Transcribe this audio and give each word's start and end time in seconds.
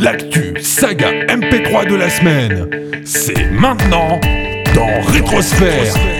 L'actu 0.00 0.60
saga 0.60 1.12
MP3 1.28 1.88
de 1.88 1.94
la 1.94 2.10
semaine, 2.10 2.68
c'est 3.04 3.52
maintenant 3.52 4.18
dans 4.74 5.00
Rétrosphère. 5.02 6.17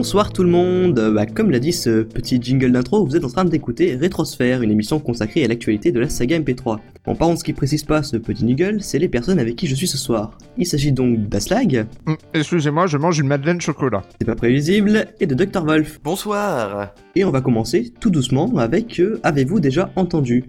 Bonsoir 0.00 0.32
tout 0.32 0.44
le 0.44 0.48
monde, 0.48 0.98
bah, 1.14 1.26
comme 1.26 1.50
l'a 1.50 1.58
dit 1.58 1.74
ce 1.74 2.00
petit 2.04 2.40
jingle 2.40 2.72
d'intro, 2.72 3.04
vous 3.04 3.16
êtes 3.16 3.24
en 3.26 3.28
train 3.28 3.44
d'écouter 3.44 3.96
Rétrosphère, 3.96 4.62
une 4.62 4.70
émission 4.70 4.98
consacrée 4.98 5.44
à 5.44 5.48
l'actualité 5.48 5.92
de 5.92 6.00
la 6.00 6.08
saga 6.08 6.38
MP3. 6.38 6.78
En 7.06 7.14
parlant 7.14 7.34
de 7.34 7.38
ce 7.38 7.44
qui 7.44 7.52
précise 7.52 7.84
pas 7.84 8.02
ce 8.02 8.16
petit 8.16 8.48
jingle, 8.48 8.78
c'est 8.80 8.98
les 8.98 9.08
personnes 9.08 9.38
avec 9.38 9.56
qui 9.56 9.66
je 9.66 9.74
suis 9.74 9.86
ce 9.86 9.98
soir. 9.98 10.38
Il 10.56 10.64
s'agit 10.64 10.90
donc 10.90 11.28
d'Aslag, 11.28 11.84
Hum, 12.06 12.16
Excusez-moi, 12.32 12.86
je 12.86 12.96
mange 12.96 13.18
une 13.18 13.26
madeleine 13.26 13.60
chocolat. 13.60 14.00
c'est 14.18 14.24
pas 14.24 14.34
prévisible, 14.36 15.04
et 15.20 15.26
de 15.26 15.34
Dr 15.34 15.66
Wolf. 15.66 16.00
Bonsoir 16.02 16.94
Et 17.14 17.26
on 17.26 17.30
va 17.30 17.42
commencer 17.42 17.92
tout 18.00 18.08
doucement 18.08 18.50
avec 18.56 19.00
euh, 19.00 19.20
Avez-vous 19.22 19.60
déjà 19.60 19.92
entendu 19.96 20.44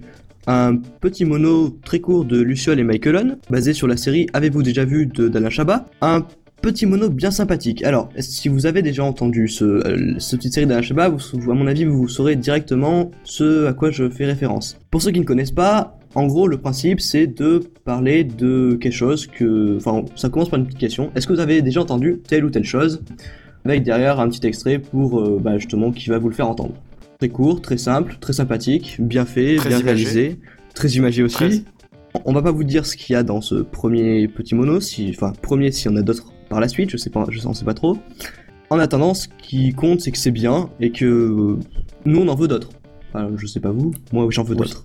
un 0.47 0.77
petit 1.02 1.25
mono 1.25 1.77
très 1.83 1.99
court 1.99 2.23
de 2.23 2.41
Luciole 2.41 2.80
et 2.80 2.83
Michaelon, 2.83 3.38
basé 3.49 3.73
sur 3.73 3.88
la 3.89 3.97
série 3.97 4.27
Avez-vous 4.33 4.63
déjà 4.63 4.86
vu 4.86 5.08
de 5.08 5.27
d'Alain 5.27 5.49
Chabat? 5.49 5.86
Un 6.02 6.25
petit 6.61 6.85
mono 6.85 7.09
bien 7.09 7.31
sympathique. 7.31 7.83
Alors, 7.83 8.09
si 8.20 8.49
vous 8.49 8.65
avez 8.65 8.81
déjà 8.81 9.03
entendu 9.03 9.47
ce, 9.47 9.65
euh, 9.65 10.15
ce 10.19 10.35
petite 10.35 10.53
série 10.53 10.67
vous, 10.67 11.52
à 11.52 11.55
mon 11.55 11.67
avis, 11.67 11.85
vous 11.85 12.07
saurez 12.07 12.35
directement 12.35 13.11
ce 13.23 13.67
à 13.67 13.73
quoi 13.73 13.91
je 13.91 14.09
fais 14.09 14.25
référence. 14.25 14.77
Pour 14.91 15.02
ceux 15.02 15.11
qui 15.11 15.19
ne 15.19 15.25
connaissent 15.25 15.52
pas, 15.52 15.97
en 16.13 16.27
gros, 16.27 16.47
le 16.47 16.57
principe, 16.57 17.02
c'est 17.02 17.27
de 17.27 17.61
parler 17.83 18.23
de 18.23 18.77
quelque 18.79 18.93
chose 18.93 19.27
que... 19.27 19.77
Enfin, 19.77 20.05
ça 20.16 20.29
commence 20.29 20.49
par 20.49 20.59
une 20.59 20.66
petite 20.66 20.79
question. 20.79 21.11
Est-ce 21.16 21.25
que 21.25 21.33
vous 21.33 21.39
avez 21.39 21.61
déjà 21.61 21.81
entendu 21.81 22.19
telle 22.27 22.45
ou 22.45 22.49
telle 22.49 22.66
chose? 22.66 23.02
Avec 23.66 23.83
derrière 23.83 24.19
un 24.19 24.30
petit 24.30 24.45
extrait 24.45 24.80
pour, 24.80 25.19
euh, 25.19 25.39
bah, 25.41 25.57
justement, 25.57 25.91
qui 25.91 26.09
va 26.09 26.19
vous 26.19 26.30
le 26.30 26.35
faire 26.35 26.49
entendre. 26.49 26.73
Très 27.19 27.30
court, 27.30 27.61
très 27.61 27.77
simple, 27.77 28.17
très 28.19 28.33
sympathique, 28.33 28.97
bien 28.99 29.25
fait, 29.25 29.55
Très 29.55 29.69
bien 29.69 29.80
imagé. 29.80 30.05
réalisé, 30.05 30.39
très 30.73 30.89
imagé 30.89 31.23
aussi. 31.23 31.36
Très. 31.36 31.52
On 32.25 32.33
va 32.33 32.41
pas 32.41 32.52
vous 32.52 32.64
dire 32.64 32.86
ce 32.86 32.97
qu'il 32.97 33.14
y 33.14 33.16
a 33.16 33.23
dans 33.23 33.39
ce 33.39 33.55
premier 33.55 34.27
petit 34.27 34.53
mono, 34.53 34.81
si, 34.81 35.11
enfin 35.16 35.31
premier 35.41 35.71
s'il 35.71 35.91
y 35.91 35.93
en 35.93 35.97
a 35.97 36.02
d'autres 36.02 36.33
par 36.52 36.59
la 36.59 36.67
suite, 36.67 36.91
je 36.91 36.97
sais 36.97 37.09
pas, 37.09 37.25
je 37.30 37.39
sais, 37.39 37.47
on 37.47 37.53
sait 37.55 37.66
pas 37.66 37.73
trop. 37.73 37.97
En 38.69 38.77
attendant, 38.77 39.13
ce 39.16 39.27
qui 39.41 39.73
compte, 39.73 40.02
c'est 40.02 40.11
que 40.11 40.17
c'est 40.17 40.31
bien 40.31 40.69
et 40.80 40.91
que 40.91 41.05
euh, 41.05 41.59
nous 42.05 42.21
on 42.21 42.27
en 42.27 42.35
veut 42.35 42.47
d'autres. 42.47 42.69
Enfin, 43.13 43.30
je 43.35 43.45
sais 43.47 43.59
pas 43.59 43.71
vous, 43.71 43.91
moi 44.13 44.27
j'en 44.30 44.43
veux 44.43 44.55
Oui. 44.55 44.59
d'autres. 44.67 44.83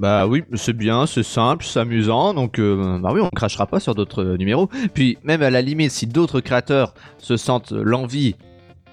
Bah 0.00 0.26
oui, 0.28 0.44
c'est 0.54 0.72
bien, 0.76 1.06
c'est 1.06 1.24
simple, 1.24 1.64
c'est 1.64 1.80
amusant, 1.80 2.32
donc 2.32 2.60
euh, 2.60 2.98
bah 3.00 3.10
oui, 3.12 3.20
on 3.20 3.28
crachera 3.30 3.66
pas 3.66 3.80
sur 3.80 3.94
d'autres 3.96 4.22
euh, 4.24 4.36
numéros. 4.36 4.68
Puis 4.94 5.18
même 5.24 5.42
à 5.42 5.50
la 5.50 5.60
limite, 5.60 5.90
si 5.90 6.06
d'autres 6.06 6.40
créateurs 6.40 6.94
se 7.18 7.36
sentent 7.36 7.72
l'envie 7.72 8.36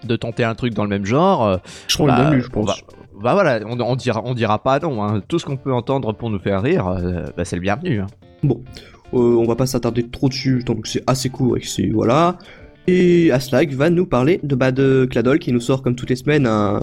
de 0.03 0.15
tenter 0.15 0.43
un 0.43 0.55
truc 0.55 0.73
dans 0.73 0.83
le 0.83 0.89
même 0.89 1.05
genre, 1.05 1.45
euh, 1.45 1.57
Je 1.87 1.95
crois 1.95 2.07
bah, 2.07 2.31
le 2.31 2.39
je 2.41 2.47
on 2.47 2.65
pense. 2.65 2.81
bah 3.21 3.33
voilà, 3.33 3.59
on, 3.67 3.79
on 3.79 3.95
dira, 3.95 4.21
on 4.25 4.33
dira 4.33 4.57
pas 4.61 4.79
non. 4.79 5.03
hein. 5.03 5.21
Tout 5.27 5.37
ce 5.39 5.45
qu'on 5.45 5.57
peut 5.57 5.73
entendre 5.73 6.11
pour 6.13 6.29
nous 6.31 6.39
faire 6.39 6.61
rire, 6.63 6.87
euh, 6.87 7.25
bah 7.37 7.45
c'est 7.45 7.55
le 7.55 7.61
bienvenu. 7.61 7.99
hein. 8.01 8.07
Bon, 8.43 8.63
on 9.13 9.45
va 9.45 9.55
pas 9.55 9.65
s'attarder 9.65 10.07
trop 10.07 10.29
dessus, 10.29 10.63
tant 10.65 10.75
que 10.75 10.87
c'est 10.87 11.03
assez 11.07 11.29
court 11.29 11.57
et 11.57 11.61
que 11.61 11.67
c'est 11.67 11.87
voilà. 11.87 12.37
Et 12.87 13.31
Aslag 13.31 13.73
va 13.73 13.89
nous 13.89 14.05
parler 14.05 14.39
de 14.43 14.55
bah, 14.55 14.71
de 14.71 15.07
Cladol 15.09 15.39
qui 15.39 15.51
nous 15.51 15.59
sort 15.59 15.81
comme 15.81 15.95
toutes 15.95 16.09
les 16.11 16.15
semaines 16.15 16.45
un, 16.45 16.81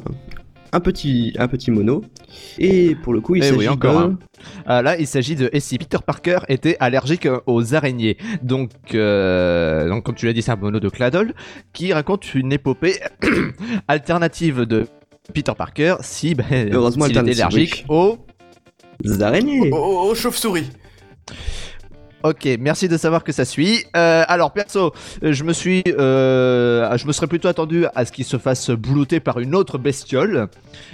un 0.73 0.81
petit 0.81 1.33
un 1.39 1.47
petit 1.47 1.71
mono. 1.71 2.03
Et 2.59 2.97
pour 3.05 3.13
le 3.13 3.21
coup, 3.21 3.37
il 3.37 3.45
Eh 3.45 3.49
s'agit 3.49 3.59
oui, 3.61 3.69
encore 3.69 4.01
de- 4.01 4.05
un. 4.05 4.19
Euh, 4.69 4.83
là, 4.83 4.99
il 4.99 5.07
s'agit 5.07 5.37
de 5.37 5.49
et 5.53 5.61
si 5.61 5.79
Peter 5.79 5.99
Parker 6.05 6.39
était 6.49 6.77
allergique 6.81 7.27
euh, 7.27 7.39
aux 7.47 7.75
araignées. 7.75 8.17
Donc, 8.43 8.71
euh, 8.95 9.89
donc 9.89 10.03
comme 10.05 10.15
tu 10.17 10.27
l'as 10.27 10.33
dit, 10.33 10.43
c'est 10.43 10.51
un 10.51 10.57
mono 10.57 10.81
de 10.81 10.89
Cladol 10.89 11.35
qui 11.73 11.93
raconte 11.93 12.35
une 12.35 12.53
épopée 12.53 12.97
alternative 13.89 14.63
de 14.63 14.87
Peter 15.35 15.53
Parker 15.57 15.97
si 16.01 16.35
ben, 16.35 16.45
Heureusement, 16.73 17.07
était 17.07 17.19
alternative, 17.19 17.43
allergique 17.45 17.85
oui. 17.89 18.17
aux 19.05 19.23
araignées. 19.23 19.71
Oh, 19.73 20.13
chauve-souris 20.17 20.69
Ok, 22.23 22.49
merci 22.61 22.89
de 22.89 22.97
savoir 22.97 23.25
que 23.25 23.33
ça 23.33 23.45
suit. 23.45 23.85
Euh, 23.97 24.25
alors 24.29 24.53
perso, 24.53 24.93
euh, 25.25 25.33
je 25.33 25.45
me 25.45 25.53
suis, 25.53 25.83
euh, 25.87 26.97
je 26.97 27.07
me 27.07 27.13
serais 27.13 27.27
plutôt 27.27 27.49
attendu 27.49 27.85
à 27.95 28.05
ce 28.05 28.13
qu'il 28.13 28.25
se 28.25 28.39
fasse 28.39 28.71
boulouter 28.71 29.19
par 29.21 29.41
une 29.41 29.55
autre 29.55 29.79
bestiole, 29.79 30.49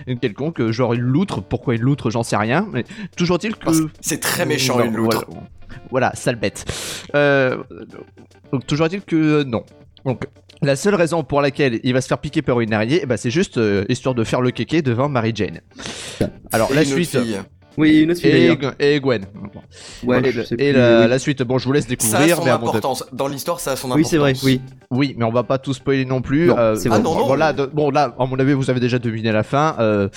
une 0.07 0.19
quelconque, 0.19 0.71
genre 0.71 0.95
une 0.95 1.01
loutre. 1.03 1.43
Pourquoi 1.43 1.75
une 1.75 1.83
loutre, 1.83 2.11
j'en 2.11 2.23
sais 2.23 2.37
rien. 2.37 2.67
Mais 2.73 2.85
toujours 3.17 3.37
est-il 3.37 3.57
que 3.57 3.71
C'est 4.01 4.21
très 4.21 4.47
méchant 4.47 4.79
Non, 4.79 4.85
une 4.85 4.97
loutre. 4.97 5.27
Voilà, 5.29 5.47
Voilà, 5.91 6.13
sale 6.15 6.37
bête. 6.37 6.65
Euh, 7.15 7.59
donc 8.53 8.67
toujours 8.67 8.87
est-il 8.87 9.03
que 9.03 9.17
euh, 9.17 9.45
non. 9.45 9.65
Donc 10.07 10.25
la 10.63 10.77
seule 10.77 10.95
raison 10.95 11.23
pour 11.25 11.41
laquelle 11.43 11.79
il 11.85 11.93
va 11.93 12.01
se 12.01 12.09
faire 12.09 12.19
piquer 12.19 12.43
par 12.43 12.61
une 12.61 12.73
araignée, 12.73 13.05
ben, 13.07 13.17
c'est 13.17 13.31
juste 13.31 13.59
euh, 13.59 13.85
histoire 13.89 14.15
de 14.15 14.25
faire 14.25 14.41
le 14.41 14.51
kéké 14.51 14.81
devant 14.83 15.09
Mary 15.09 15.33
Jane. 15.35 15.61
Alors 16.53 16.71
Et 16.71 16.75
la 16.75 16.83
une 16.83 16.89
autre 16.89 16.97
suite. 17.03 17.11
fille. 17.21 17.39
Oui, 17.79 18.01
une 18.03 18.11
autre 18.11 18.21
fille 18.21 18.57
Et, 18.79 19.01
Gwen. 19.01 19.25
Ouais, 20.05 20.21
et 20.29 20.33
je 20.33 20.43
sais 20.43 20.55
et 20.57 20.73
plus, 20.73 20.73
la, 20.73 21.01
oui. 21.03 21.09
la 21.09 21.19
suite, 21.19 21.43
bon, 21.43 21.59
je 21.59 21.65
vous 21.67 21.73
laisse 21.73 21.85
Ça 21.85 21.89
a 21.89 22.21
découvrir. 22.21 22.37
son 22.37 22.45
mais 22.45 22.51
importance. 22.51 23.05
Dans 23.13 23.29
l'histoire, 23.29 23.61
ça 23.61 23.73
a 23.73 23.77
son 23.77 23.89
Oui, 23.89 23.93
importance. 24.03 24.11
c'est 24.11 24.19
vrai, 24.19 24.33
oui. 24.45 24.61
Oui, 24.91 25.15
mais 25.17 25.25
on 25.25 25.31
va 25.33 25.45
pas 25.45 25.59
tout 25.59 25.73
spoiler 25.75 26.05
non 26.05 26.21
plus. 26.21 26.47
Non, 26.49 26.59
Euh, 26.59 26.75
c'est 26.75 26.89
vrai. 26.89 27.01
bon, 27.01 27.13
Ah 27.13 27.15
non, 27.15 27.21
non. 27.21 27.27
bon, 27.29 27.35
là, 27.35 27.53
de- 27.53 27.67
bon, 27.67 27.91
là, 27.91 28.15
à 28.19 28.27
mon 28.27 28.39
avis, 28.39 28.53
vous 28.53 28.69
avez 28.71 28.81
déjà 28.81 28.99
deviné 28.99 29.33
la 29.33 29.43
fin, 29.43 29.77
euh, 29.79 30.09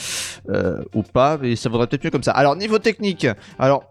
euh, 0.50 0.82
ou 0.96 1.04
pas, 1.04 1.38
mais 1.42 1.56
ça 1.56 1.70
vaudrait 1.70 1.88
peut-être 1.88 2.04
mieux 2.04 2.10
comme 2.12 2.24
ça. 2.24 2.32
Alors, 2.32 2.56
niveau 2.56 2.80
technique, 2.80 3.28
alors, 3.60 3.84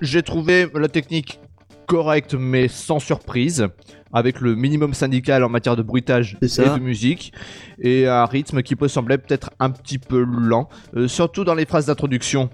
j'ai 0.00 0.22
trouvé 0.22 0.66
la 0.74 0.88
technique 0.88 1.38
correcte, 1.86 2.34
mais 2.34 2.68
sans 2.68 2.98
surprise, 2.98 3.66
avec 4.14 4.40
le 4.40 4.54
minimum 4.54 4.94
syndical 4.94 5.42
en 5.44 5.48
matière 5.48 5.76
de 5.76 5.82
bruitage 5.82 6.36
et 6.42 6.46
de 6.46 6.78
musique, 6.80 7.32
et 7.80 8.06
un 8.06 8.24
rythme 8.26 8.62
qui 8.62 8.76
peut 8.76 8.88
sembler 8.88 9.18
peut-être 9.18 9.50
un 9.58 9.70
petit 9.70 9.98
peu 9.98 10.22
lent, 10.22 10.68
euh, 10.96 11.08
surtout 11.08 11.44
dans 11.44 11.54
les 11.54 11.66
phrases 11.66 11.86
d'introduction 11.86 12.50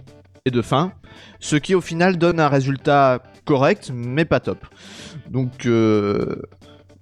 de 0.50 0.62
fin, 0.62 0.92
ce 1.40 1.56
qui 1.56 1.74
au 1.74 1.80
final 1.80 2.18
donne 2.18 2.40
un 2.40 2.48
résultat 2.48 3.22
correct, 3.44 3.90
mais 3.94 4.24
pas 4.24 4.40
top. 4.40 4.58
Donc, 5.30 5.66
euh, 5.66 6.36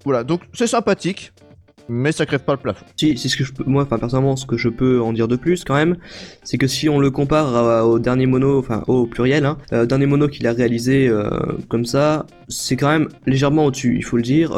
voilà, 0.05 0.25
donc 0.25 0.43
c'est 0.53 0.67
sympathique, 0.67 1.33
mais 1.89 2.13
ça 2.13 2.27
crève 2.27 2.41
pas 2.41 2.53
le 2.53 2.59
plafond. 2.59 2.85
Si, 2.97 3.17
c'est 3.17 3.29
ce 3.29 3.37
que 3.37 3.45
je 3.45 3.53
peux, 3.53 3.65
moi, 3.65 3.85
enfin 3.85 3.99
personnellement, 3.99 4.37
ce 4.37 4.47
que 4.47 4.57
je 4.57 4.69
peux 4.69 5.01
en 5.01 5.13
dire 5.13 5.29
de 5.29 5.37
plus 5.37 5.65
quand 5.65 5.75
même, 5.75 5.97
c'est 6.43 6.59
que 6.59 6.67
si 6.67 6.89
on 6.89 6.99
le 6.99 7.11
compare 7.11 7.87
au 7.87 7.99
dernier 7.99 8.27
mono, 8.27 8.59
enfin 8.59 8.83
au 8.87 9.07
pluriel, 9.07 9.45
hein, 9.45 9.59
euh, 9.73 9.87
dernier 9.87 10.07
mono 10.07 10.29
qu'il 10.29 10.47
a 10.47 10.53
réalisé 10.53 11.09
euh, 11.09 11.31
comme 11.69 11.85
ça, 11.85 12.27
c'est 12.49 12.77
quand 12.77 12.89
même 12.89 13.09
légèrement 13.27 13.67
au-dessus, 13.67 13.97
il 13.97 14.05
faut 14.05 14.17
le 14.17 14.23
dire. 14.23 14.53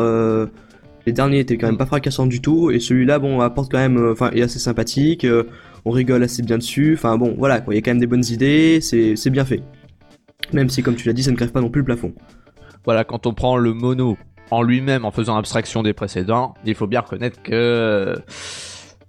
Les 1.06 1.12
derniers 1.12 1.40
étaient 1.40 1.56
quand 1.56 1.66
même 1.68 1.76
pas 1.78 1.86
fracassants 1.86 2.26
du 2.26 2.40
tout, 2.40 2.70
et 2.70 2.80
celui-là, 2.80 3.18
bon, 3.18 3.40
apporte 3.40 3.70
quand 3.70 3.78
même, 3.78 3.96
euh, 3.96 4.12
enfin, 4.12 4.30
est 4.32 4.42
assez 4.42 4.58
sympathique, 4.58 5.24
euh, 5.24 5.44
on 5.84 5.90
rigole 5.90 6.22
assez 6.22 6.42
bien 6.42 6.58
dessus, 6.58 6.94
enfin 6.94 7.16
bon, 7.16 7.34
voilà, 7.38 7.60
quoi, 7.60 7.74
il 7.74 7.76
y 7.76 7.78
a 7.78 7.82
quand 7.82 7.90
même 7.92 8.00
des 8.00 8.06
bonnes 8.06 8.24
idées, 8.30 8.80
c'est 8.82 9.30
bien 9.30 9.44
fait. 9.44 9.62
Même 10.52 10.68
si, 10.70 10.82
comme 10.82 10.94
tu 10.96 11.06
l'as 11.06 11.12
dit, 11.14 11.22
ça 11.22 11.30
ne 11.30 11.36
crève 11.36 11.52
pas 11.52 11.60
non 11.60 11.70
plus 11.70 11.80
le 11.80 11.84
plafond. 11.86 12.12
Voilà, 12.84 13.04
quand 13.04 13.26
on 13.26 13.34
prend 13.34 13.56
le 13.56 13.72
mono 13.74 14.16
en 14.50 14.62
lui-même 14.62 15.04
en 15.04 15.10
faisant 15.10 15.36
abstraction 15.36 15.82
des 15.82 15.92
précédents, 15.92 16.54
il 16.64 16.74
faut 16.74 16.86
bien 16.86 17.00
reconnaître 17.00 17.42
que 17.42 18.14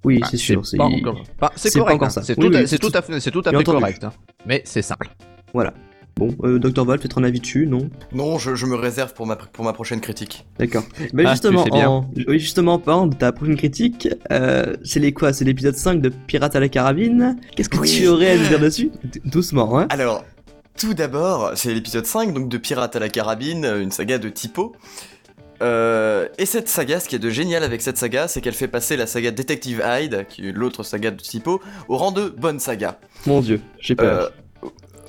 Oui, 0.04 0.20
bah, 0.20 0.28
c'est 0.30 0.38
sûr, 0.38 0.66
c'est 0.66 0.78
pas 0.78 0.86
encore- 0.86 1.22
c'est 1.56 1.70
c'est 1.70 1.80
pas 1.80 1.84
correct, 1.86 1.96
encore 1.96 2.08
hein. 2.08 2.12
ça. 2.12 2.24
c'est 2.24 2.38
Oui, 2.38 2.50
tout, 2.50 2.56
à- 2.56 2.60
oui, 2.62 2.68
c'est 2.68 2.76
c'est 2.76 2.78
tout 2.80 2.92
à 2.94 3.02
fait, 3.02 3.32
tout 3.32 3.42
à 3.46 3.64
correct, 3.64 4.04
hein. 4.04 4.12
mais 4.46 4.62
c'est 4.66 4.82
simple. 4.82 5.08
voilà. 5.54 5.74
Bon, 6.20 6.36
euh, 6.44 6.60
Dr. 6.60 6.84
Wolf, 6.86 7.00
peut-être 7.02 7.18
un 7.18 7.24
avis 7.24 7.40
dessus, 7.40 7.66
non? 7.66 7.90
Non, 8.12 8.38
je, 8.38 8.54
je 8.54 8.66
me 8.66 8.76
réserve 8.76 9.14
pour 9.14 9.26
ma, 9.26 9.38
pour 9.38 9.64
ma 9.64 9.72
prochaine 9.72 10.02
critique. 10.02 10.46
D'accord. 10.60 10.84
Mais 11.14 11.24
Ah, 11.26 11.32
justement, 11.32 11.64
tu 11.64 11.72
fais 11.72 11.78
bien. 11.78 11.90
en... 11.90 12.12
oui, 12.28 12.40
justement, 12.40 12.74
en 12.74 12.80
parlant 12.80 13.08
de 13.08 13.16
ta 13.16 13.32
prochaine 13.32 13.56
critique, 13.56 14.10
euh, 14.32 14.76
c'est 14.84 15.00
les 15.00 15.14
quoi? 15.14 15.32
C'est 15.32 15.46
l'épisode 15.46 15.76
5 15.76 16.02
de 16.02 16.10
Pirates 16.10 16.56
à 16.56 16.60
la 16.60 16.68
carabine 16.68 17.38
Qu'est-ce 17.56 17.70
que 17.70 17.78
Oui. 17.78 17.90
tu 17.90 18.08
aurais 18.08 18.32
à 18.32 18.38
nous 18.38 18.48
dire 18.48 18.60
dessus? 18.68 18.92
Doucement, 19.24 19.80
hein 19.80 19.88
Alors, 19.90 20.26
tout 20.78 20.94
d'abord, 20.94 21.52
c'est 21.56 21.74
l'épisode 21.74 22.06
5, 22.06 22.34
donc 22.34 22.50
de 22.50 22.58
Pirates 22.58 22.96
à 22.98 23.00
la 23.00 23.08
carabine, 23.10 23.66
une 23.80 23.92
saga 23.92 24.18
de 24.18 24.28
typo. 24.28 24.76
Euh, 25.62 26.28
et 26.38 26.46
cette 26.46 26.70
saga, 26.70 27.00
ce 27.00 27.10
qui 27.10 27.16
est 27.16 27.20
de 27.20 27.30
génial 27.30 27.64
avec 27.64 27.82
cette 27.82 27.98
saga, 27.98 28.28
c'est 28.28 28.40
qu'elle 28.42 28.54
fait 28.54 28.68
passer 28.70 28.96
la 28.96 29.06
saga 29.08 29.32
Detective 29.32 29.84
Hyde, 29.86 30.26
qui 30.30 30.48
est 30.48 30.52
l'autre 30.54 30.84
saga 30.84 31.12
de 31.12 31.18
typo, 31.22 31.60
au 31.90 31.98
rang 31.98 32.12
de 32.12 32.30
bonne 32.30 32.60
saga. 32.60 32.98
Mon 33.26 33.42
dieu, 33.42 33.60
j'ai 33.80 33.96
peur. 33.96 34.26
Euh, 34.26 34.30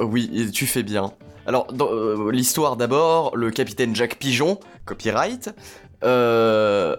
oui, 0.02 0.50
tu 0.52 0.66
fais 0.66 0.82
bien. 0.82 1.12
Alors, 1.46 1.66
euh, 1.80 2.30
l'histoire 2.32 2.76
d'abord, 2.76 3.36
le 3.36 3.50
capitaine 3.50 3.94
Jack 3.96 4.16
Pigeon, 4.16 4.58
copyright, 4.84 5.50
euh, 6.04 6.96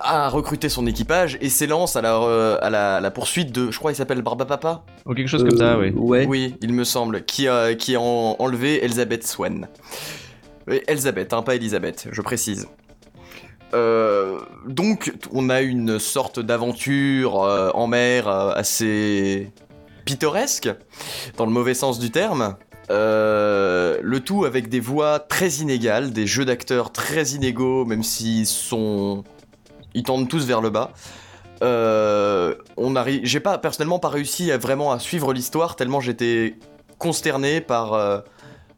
a 0.00 0.28
recruté 0.28 0.68
son 0.68 0.86
équipage 0.86 1.38
et 1.40 1.48
s'élance 1.48 1.96
à 1.96 2.02
la, 2.02 2.16
euh, 2.20 2.58
à, 2.62 2.70
la, 2.70 2.96
à 2.96 3.00
la 3.00 3.10
poursuite 3.10 3.52
de, 3.52 3.70
je 3.70 3.78
crois, 3.78 3.92
il 3.92 3.94
s'appelle 3.94 4.20
Barbapapa 4.22 4.84
Ou 5.06 5.14
quelque 5.14 5.28
chose 5.28 5.44
comme 5.44 5.56
ça, 5.56 5.78
oui. 5.78 5.90
Ouais. 5.94 6.26
Oui, 6.26 6.56
il 6.60 6.72
me 6.72 6.84
semble, 6.84 7.24
qui 7.24 7.48
a, 7.48 7.74
qui 7.74 7.94
a 7.96 8.00
en- 8.00 8.36
enlevé 8.38 8.84
Elizabeth 8.84 9.26
Swan. 9.26 9.68
Oui, 10.68 10.80
Elisabeth, 10.88 11.32
hein, 11.32 11.42
pas 11.42 11.54
Elisabeth, 11.54 12.08
je 12.10 12.22
précise. 12.22 12.68
Euh, 13.74 14.38
donc, 14.66 15.12
on 15.32 15.48
a 15.48 15.62
une 15.62 15.98
sorte 15.98 16.38
d'aventure 16.40 17.42
euh, 17.42 17.70
en 17.72 17.86
mer 17.86 18.28
euh, 18.28 18.52
assez 18.54 19.50
pittoresque, 20.04 20.68
dans 21.36 21.46
le 21.46 21.52
mauvais 21.52 21.74
sens 21.74 21.98
du 21.98 22.10
terme. 22.10 22.56
Euh, 22.90 23.98
le 24.02 24.20
tout 24.20 24.44
avec 24.44 24.68
des 24.68 24.80
voix 24.80 25.18
très 25.20 25.48
inégales, 25.48 26.12
des 26.12 26.26
jeux 26.26 26.44
d'acteurs 26.44 26.92
très 26.92 27.30
inégaux, 27.30 27.84
même 27.84 28.02
s'ils 28.02 28.46
sont 28.46 29.24
ils 29.94 30.02
tendent 30.02 30.28
tous 30.28 30.46
vers 30.46 30.60
le 30.60 30.70
bas. 30.70 30.90
Euh, 31.62 32.54
on 32.76 32.92
j'ai 33.22 33.40
pas 33.40 33.56
personnellement 33.58 34.00
pas 34.00 34.08
réussi 34.08 34.50
à 34.50 34.58
vraiment 34.58 34.90
à 34.92 34.98
suivre 34.98 35.32
l'histoire 35.32 35.76
tellement 35.76 36.00
j'étais 36.00 36.56
consterné 36.98 37.60
par 37.60 37.92
euh, 37.92 38.18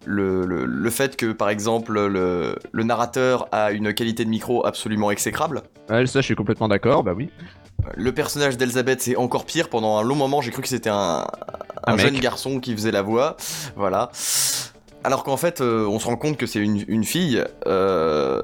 le, 0.05 0.45
le- 0.45 0.67
le 0.67 0.91
fait 0.91 1.17
que 1.17 1.33
par 1.33 1.49
exemple 1.49 1.99
le, 2.07 2.57
le 2.73 2.85
narrateur 2.85 3.49
a 3.53 3.73
une 3.73 3.95
qualité 3.95 4.25
de 4.27 4.31
micro 4.31 4.67
absolument 4.67 5.11
exécrable. 5.11 5.63
Ouais, 5.89 6.07
ça, 6.07 6.21
je 6.21 6.27
suis 6.27 6.35
complètement 6.37 6.69
d'accord, 6.69 7.03
bah 7.03 7.15
oui. 7.17 7.31
Le 7.97 8.13
personnage 8.13 8.57
d'Elizabeth 8.57 9.01
c'est 9.03 9.17
encore 9.17 9.45
pire. 9.45 9.69
Pendant 9.69 9.99
un 9.99 10.03
long 10.03 10.17
moment 10.17 10.41
j'ai 10.41 10.51
cru 10.51 10.63
que 10.63 10.69
c'était 10.69 10.91
un, 10.91 11.27
Un 11.87 11.93
un 11.93 11.97
mec. 11.97 12.07
jeune 12.07 12.19
garçon 12.19 12.61
qui 12.61 12.73
faisait 12.75 12.93
la 12.93 13.03
voix. 13.03 13.37
Voilà. 13.77 14.11
Alors 15.03 15.23
qu'en 15.25 15.37
fait 15.37 15.61
euh, 15.61 15.87
on 15.87 15.99
se 15.99 16.07
rend 16.07 16.17
compte 16.17 16.37
que 16.37 16.47
c'est 16.47 16.61
une, 16.61 16.83
une 16.89 17.05
fille. 17.05 17.43
euh, 17.67 18.43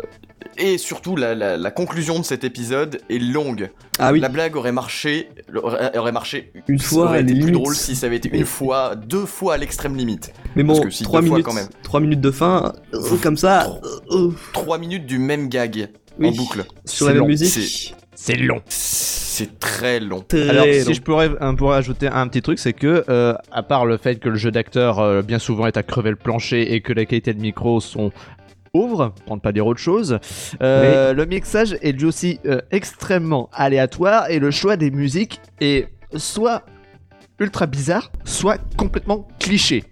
et 0.57 0.79
surtout 0.79 1.17
la, 1.17 1.35
la- 1.35 1.57
la 1.57 1.71
conclusion 1.71 2.19
de 2.19 2.25
cet 2.25 2.45
épisode 2.45 3.01
est 3.09 3.19
longue. 3.19 3.71
Ah 3.99 4.13
oui, 4.13 4.21
La 4.21 4.29
blague 4.29 4.57
aurait 4.57 4.73
marché, 4.73 5.31
aurait, 5.55 5.97
aurait 5.97 6.13
marché 6.13 6.53
une 6.69 6.79
ça 6.79 6.85
fois, 6.89 7.05
aurait 7.07 7.23
les 7.23 7.33
été 7.33 7.41
plus 7.43 7.53
drôle 7.53 7.75
si 7.75 7.95
ça 7.97 8.07
avait 8.07 8.17
été 8.17 8.29
une 8.37 8.45
fois, 8.47 8.95
deux 8.95 9.27
fois 9.27 9.55
à 9.55 9.57
l'extrême 9.59 9.97
limite. 9.97 10.33
Mais 10.57 10.63
bon, 10.63 10.75
parce 10.75 10.87
que 10.87 10.91
si, 10.91 11.03
3 11.05 11.21
deux 11.21 11.27
fois 11.29 11.37
minutes, 11.37 11.47
quand 11.47 11.55
même. 11.55 11.69
3 11.83 12.01
minutes 12.01 12.21
de 12.21 12.31
fin, 12.31 12.73
euh, 12.95 13.17
comme 13.23 13.37
ça, 13.37 13.71
Trois 14.53 14.79
minutes 14.79 15.07
du 15.07 15.19
même 15.19 15.49
gag 15.49 15.89
en 16.23 16.31
boucle. 16.33 16.65
sur 16.85 17.07
la 17.07 17.13
même 17.13 17.21
long, 17.21 17.27
musique. 17.29 17.95
C'est 18.15 18.37
long. 18.37 18.61
C'est 19.41 19.59
très 19.59 20.01
long. 20.01 20.21
Très 20.21 20.51
Alors, 20.51 20.67
long. 20.67 20.73
si 20.85 20.93
je 20.93 21.01
pourrais, 21.01 21.31
un, 21.41 21.55
pourrais 21.55 21.79
ajouter 21.79 22.09
un 22.09 22.29
petit 22.29 22.43
truc, 22.43 22.59
c'est 22.59 22.75
que, 22.75 23.05
euh, 23.09 23.35
à 23.51 23.63
part 23.63 23.87
le 23.87 23.97
fait 23.97 24.17
que 24.17 24.29
le 24.29 24.37
jeu 24.37 24.51
d'acteur 24.51 24.99
euh, 24.99 25.23
bien 25.23 25.39
souvent 25.39 25.67
est 25.67 25.79
à 25.79 25.83
crever 25.83 26.11
le 26.11 26.17
plancher 26.17 26.75
et 26.75 26.83
que 26.83 26.93
la 26.93 27.07
qualité 27.07 27.33
de 27.33 27.41
micro 27.41 27.81
sont 27.81 28.13
pauvres, 28.73 29.15
pour 29.27 29.37
ne 29.37 29.41
pas 29.41 29.53
dire 29.53 29.67
autre 29.67 29.81
chose, 29.81 30.19
euh, 30.63 31.15
le 31.15 31.25
mixage 31.25 31.77
est 31.81 31.93
lui 31.93 32.05
aussi 32.05 32.39
euh, 32.45 32.61
extrêmement 32.71 33.49
aléatoire 33.53 34.31
et 34.31 34.39
le 34.39 34.51
choix 34.51 34.77
des 34.77 34.91
musiques 34.91 35.41
est 35.61 35.89
soit 36.17 36.65
ultra 37.39 37.67
bizarre, 37.67 38.13
soit 38.25 38.59
complètement 38.77 39.27
cliché. 39.39 39.85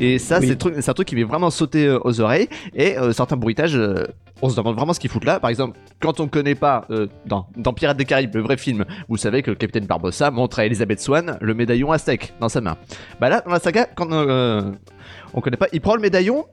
Et 0.00 0.18
ça, 0.18 0.38
Oui. 0.40 0.56
c'est 0.80 0.88
un 0.88 0.94
truc 0.94 1.08
qui 1.08 1.14
m'est 1.14 1.22
vraiment 1.24 1.50
sauté 1.50 1.86
euh, 1.86 1.98
aux 2.04 2.20
oreilles. 2.20 2.48
Et 2.74 2.98
euh, 2.98 3.12
certains 3.12 3.36
bruitages, 3.36 3.76
euh, 3.76 4.04
on 4.42 4.48
se 4.48 4.56
demande 4.56 4.76
vraiment 4.76 4.92
ce 4.92 5.00
qu'ils 5.00 5.10
foutent 5.10 5.24
là. 5.24 5.40
Par 5.40 5.50
exemple, 5.50 5.78
quand 6.00 6.20
on 6.20 6.28
connaît 6.28 6.54
pas 6.54 6.86
dans, 7.26 7.46
dans 7.56 7.72
Pirates 7.72 7.96
des 7.96 8.04
Caraïbes, 8.04 8.34
le 8.34 8.42
vrai 8.42 8.56
film, 8.56 8.84
vous 9.08 9.16
savez 9.16 9.42
que 9.42 9.50
le 9.50 9.56
capitaine 9.56 9.86
Barbossa 9.86 10.32
montre 10.32 10.58
à 10.58 10.66
Elizabeth 10.66 11.00
Swann 11.00 11.38
le 11.40 11.54
médaillon 11.54 11.92
aztèque 11.92 12.34
dans 12.40 12.48
sa 12.48 12.60
main. 12.60 12.76
Bah 13.20 13.28
là, 13.28 13.42
dans 13.46 13.52
la 13.52 13.60
saga, 13.60 13.86
quand 13.94 14.08
on 14.10 15.40
connaît 15.40 15.56
pas, 15.56 15.68
il 15.72 15.80
prend 15.80 15.94
le 15.94 16.00
médaillon 16.00 16.46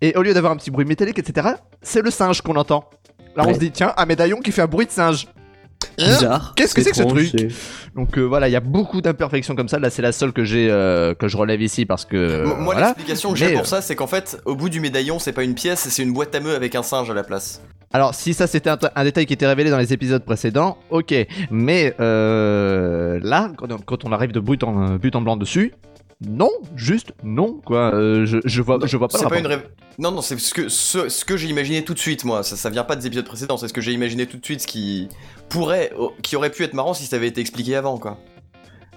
et 0.00 0.14
au 0.16 0.22
lieu 0.22 0.34
d'avoir 0.34 0.52
un 0.52 0.56
petit 0.56 0.70
bruit 0.70 0.84
métallique, 0.84 1.18
etc., 1.18 1.48
c'est 1.80 2.02
le 2.02 2.10
singe 2.10 2.42
qu'on 2.42 2.54
entend. 2.56 2.84
Là, 3.36 3.44
on 3.46 3.54
se 3.54 3.58
dit, 3.58 3.70
tiens, 3.72 3.92
un 3.96 4.06
médaillon 4.06 4.38
qui 4.40 4.52
fait 4.52 4.62
un 4.62 4.66
bruit 4.66 4.86
de 4.86 4.90
singe. 4.90 5.26
Hein 5.98 6.06
Bizarre. 6.06 6.52
Qu'est-ce 6.56 6.74
que 6.74 6.82
c'est 6.82 6.90
que 6.90 6.96
ce 6.96 7.02
truc 7.02 7.52
Donc 7.94 8.16
euh, 8.18 8.22
voilà, 8.22 8.48
il 8.48 8.52
y 8.52 8.56
a 8.56 8.60
beaucoup 8.60 9.00
d'imperfections 9.00 9.54
comme 9.54 9.68
ça. 9.68 9.78
Là, 9.78 9.90
c'est 9.90 10.02
la 10.02 10.12
seule 10.12 10.32
que 10.32 10.44
j'ai 10.44 10.68
euh, 10.70 11.14
que 11.14 11.28
je 11.28 11.36
relève 11.36 11.60
ici 11.60 11.84
parce 11.86 12.04
que 12.04 12.44
Moi, 12.44 12.56
voilà. 12.64 12.80
l'explication 12.86 13.32
que 13.32 13.38
j'ai 13.38 13.52
pour 13.52 13.62
euh, 13.62 13.64
ça, 13.64 13.82
c'est 13.82 13.94
qu'en 13.96 14.06
fait, 14.06 14.40
au 14.44 14.54
bout 14.54 14.68
du 14.68 14.80
médaillon, 14.80 15.18
c'est 15.18 15.32
pas 15.32 15.44
une 15.44 15.54
pièce, 15.54 15.80
c'est 15.88 16.02
une 16.02 16.12
boîte 16.12 16.34
à 16.34 16.40
meux 16.40 16.54
avec 16.54 16.74
un 16.74 16.82
singe 16.82 17.10
à 17.10 17.14
la 17.14 17.22
place. 17.24 17.60
Alors, 17.92 18.14
si 18.14 18.32
ça 18.32 18.46
c'était 18.46 18.70
un, 18.70 18.78
un 18.96 19.04
détail 19.04 19.26
qui 19.26 19.34
était 19.34 19.46
révélé 19.46 19.68
dans 19.70 19.76
les 19.76 19.92
épisodes 19.92 20.24
précédents, 20.24 20.78
ok. 20.90 21.14
Mais 21.50 21.94
euh, 22.00 23.20
là, 23.22 23.50
quand 23.58 23.70
on, 23.70 23.76
quand 23.78 24.04
on 24.06 24.12
arrive 24.12 24.32
de 24.32 24.40
but 24.40 24.62
en, 24.64 24.96
but 24.96 25.14
en 25.14 25.20
blanc 25.20 25.36
dessus, 25.36 25.74
non, 26.28 26.50
juste 26.76 27.12
non, 27.22 27.60
quoi. 27.64 27.94
Euh, 27.94 28.24
je, 28.26 28.38
je 28.44 28.62
vois, 28.62 28.78
je 28.84 28.96
vois 28.96 29.08
pas 29.08 29.18
C'est 29.18 29.28
pas 29.28 29.38
une 29.38 29.46
rêve. 29.46 29.62
Non, 29.98 30.10
non, 30.10 30.22
c'est 30.22 30.38
ce 30.38 30.54
que, 30.54 30.68
ce, 30.68 31.08
ce 31.08 31.24
que 31.24 31.36
j'ai 31.36 31.48
imaginé 31.48 31.82
tout 31.84 31.94
de 31.94 31.98
suite, 31.98 32.24
moi. 32.24 32.42
Ça, 32.42 32.56
ça 32.56 32.70
vient 32.70 32.84
pas 32.84 32.96
des 32.96 33.06
épisodes 33.06 33.24
précédents, 33.26 33.56
c'est 33.56 33.68
ce 33.68 33.72
que 33.72 33.80
j'ai 33.80 33.92
imaginé 33.92 34.26
tout 34.26 34.38
de 34.38 34.44
suite, 34.44 34.60
ce 34.60 34.66
qui 34.66 35.08
pourrait, 35.48 35.92
qui 36.22 36.36
aurait 36.36 36.50
pu 36.50 36.62
être 36.64 36.74
marrant 36.74 36.94
si 36.94 37.04
ça 37.06 37.16
avait 37.16 37.28
été 37.28 37.40
expliqué 37.40 37.76
avant, 37.76 37.98
quoi. 37.98 38.18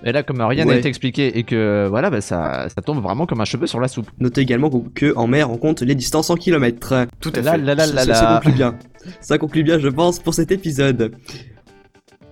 Et 0.04 0.12
là, 0.12 0.24
comme 0.24 0.42
rien 0.42 0.66
n'a 0.66 0.72
Ouais. 0.74 0.80
été 0.80 0.90
expliqué 0.90 1.38
et 1.38 1.44
que 1.44 1.88
voilà, 1.90 2.10
bah, 2.10 2.22
ça, 2.22 2.68
ça 2.70 2.82
tombe 2.82 3.02
vraiment 3.02 3.26
comme 3.26 3.42
un 3.42 3.46
cheveu 3.46 3.66
sur 3.66 3.80
la 3.80 3.88
soupe. 3.88 4.10
Notez 4.20 4.42
également 4.42 4.70
que 4.94 5.14
en 5.16 5.26
mer 5.26 5.50
on 5.50 5.58
compte 5.58 5.82
les 5.82 5.96
distances 5.96 6.30
en 6.30 6.36
kilomètres. 6.36 7.08
Tout 7.22 7.32
à 7.34 7.42
Là, 7.42 7.52
fait. 7.54 7.58
là, 7.60 7.76
là, 7.76 7.86
ça, 7.88 7.94
là, 7.94 8.02
ça- 8.06 8.14
ça 8.14 8.24
là. 8.24 8.36
conclut 8.36 8.52
bien. 8.52 8.78
Ça 9.22 9.38
conclut 9.38 9.64
bien, 9.64 9.80
je 9.80 9.88
pense, 9.88 10.20
pour 10.20 10.34
cet 10.34 10.52
épisode. 10.52 11.16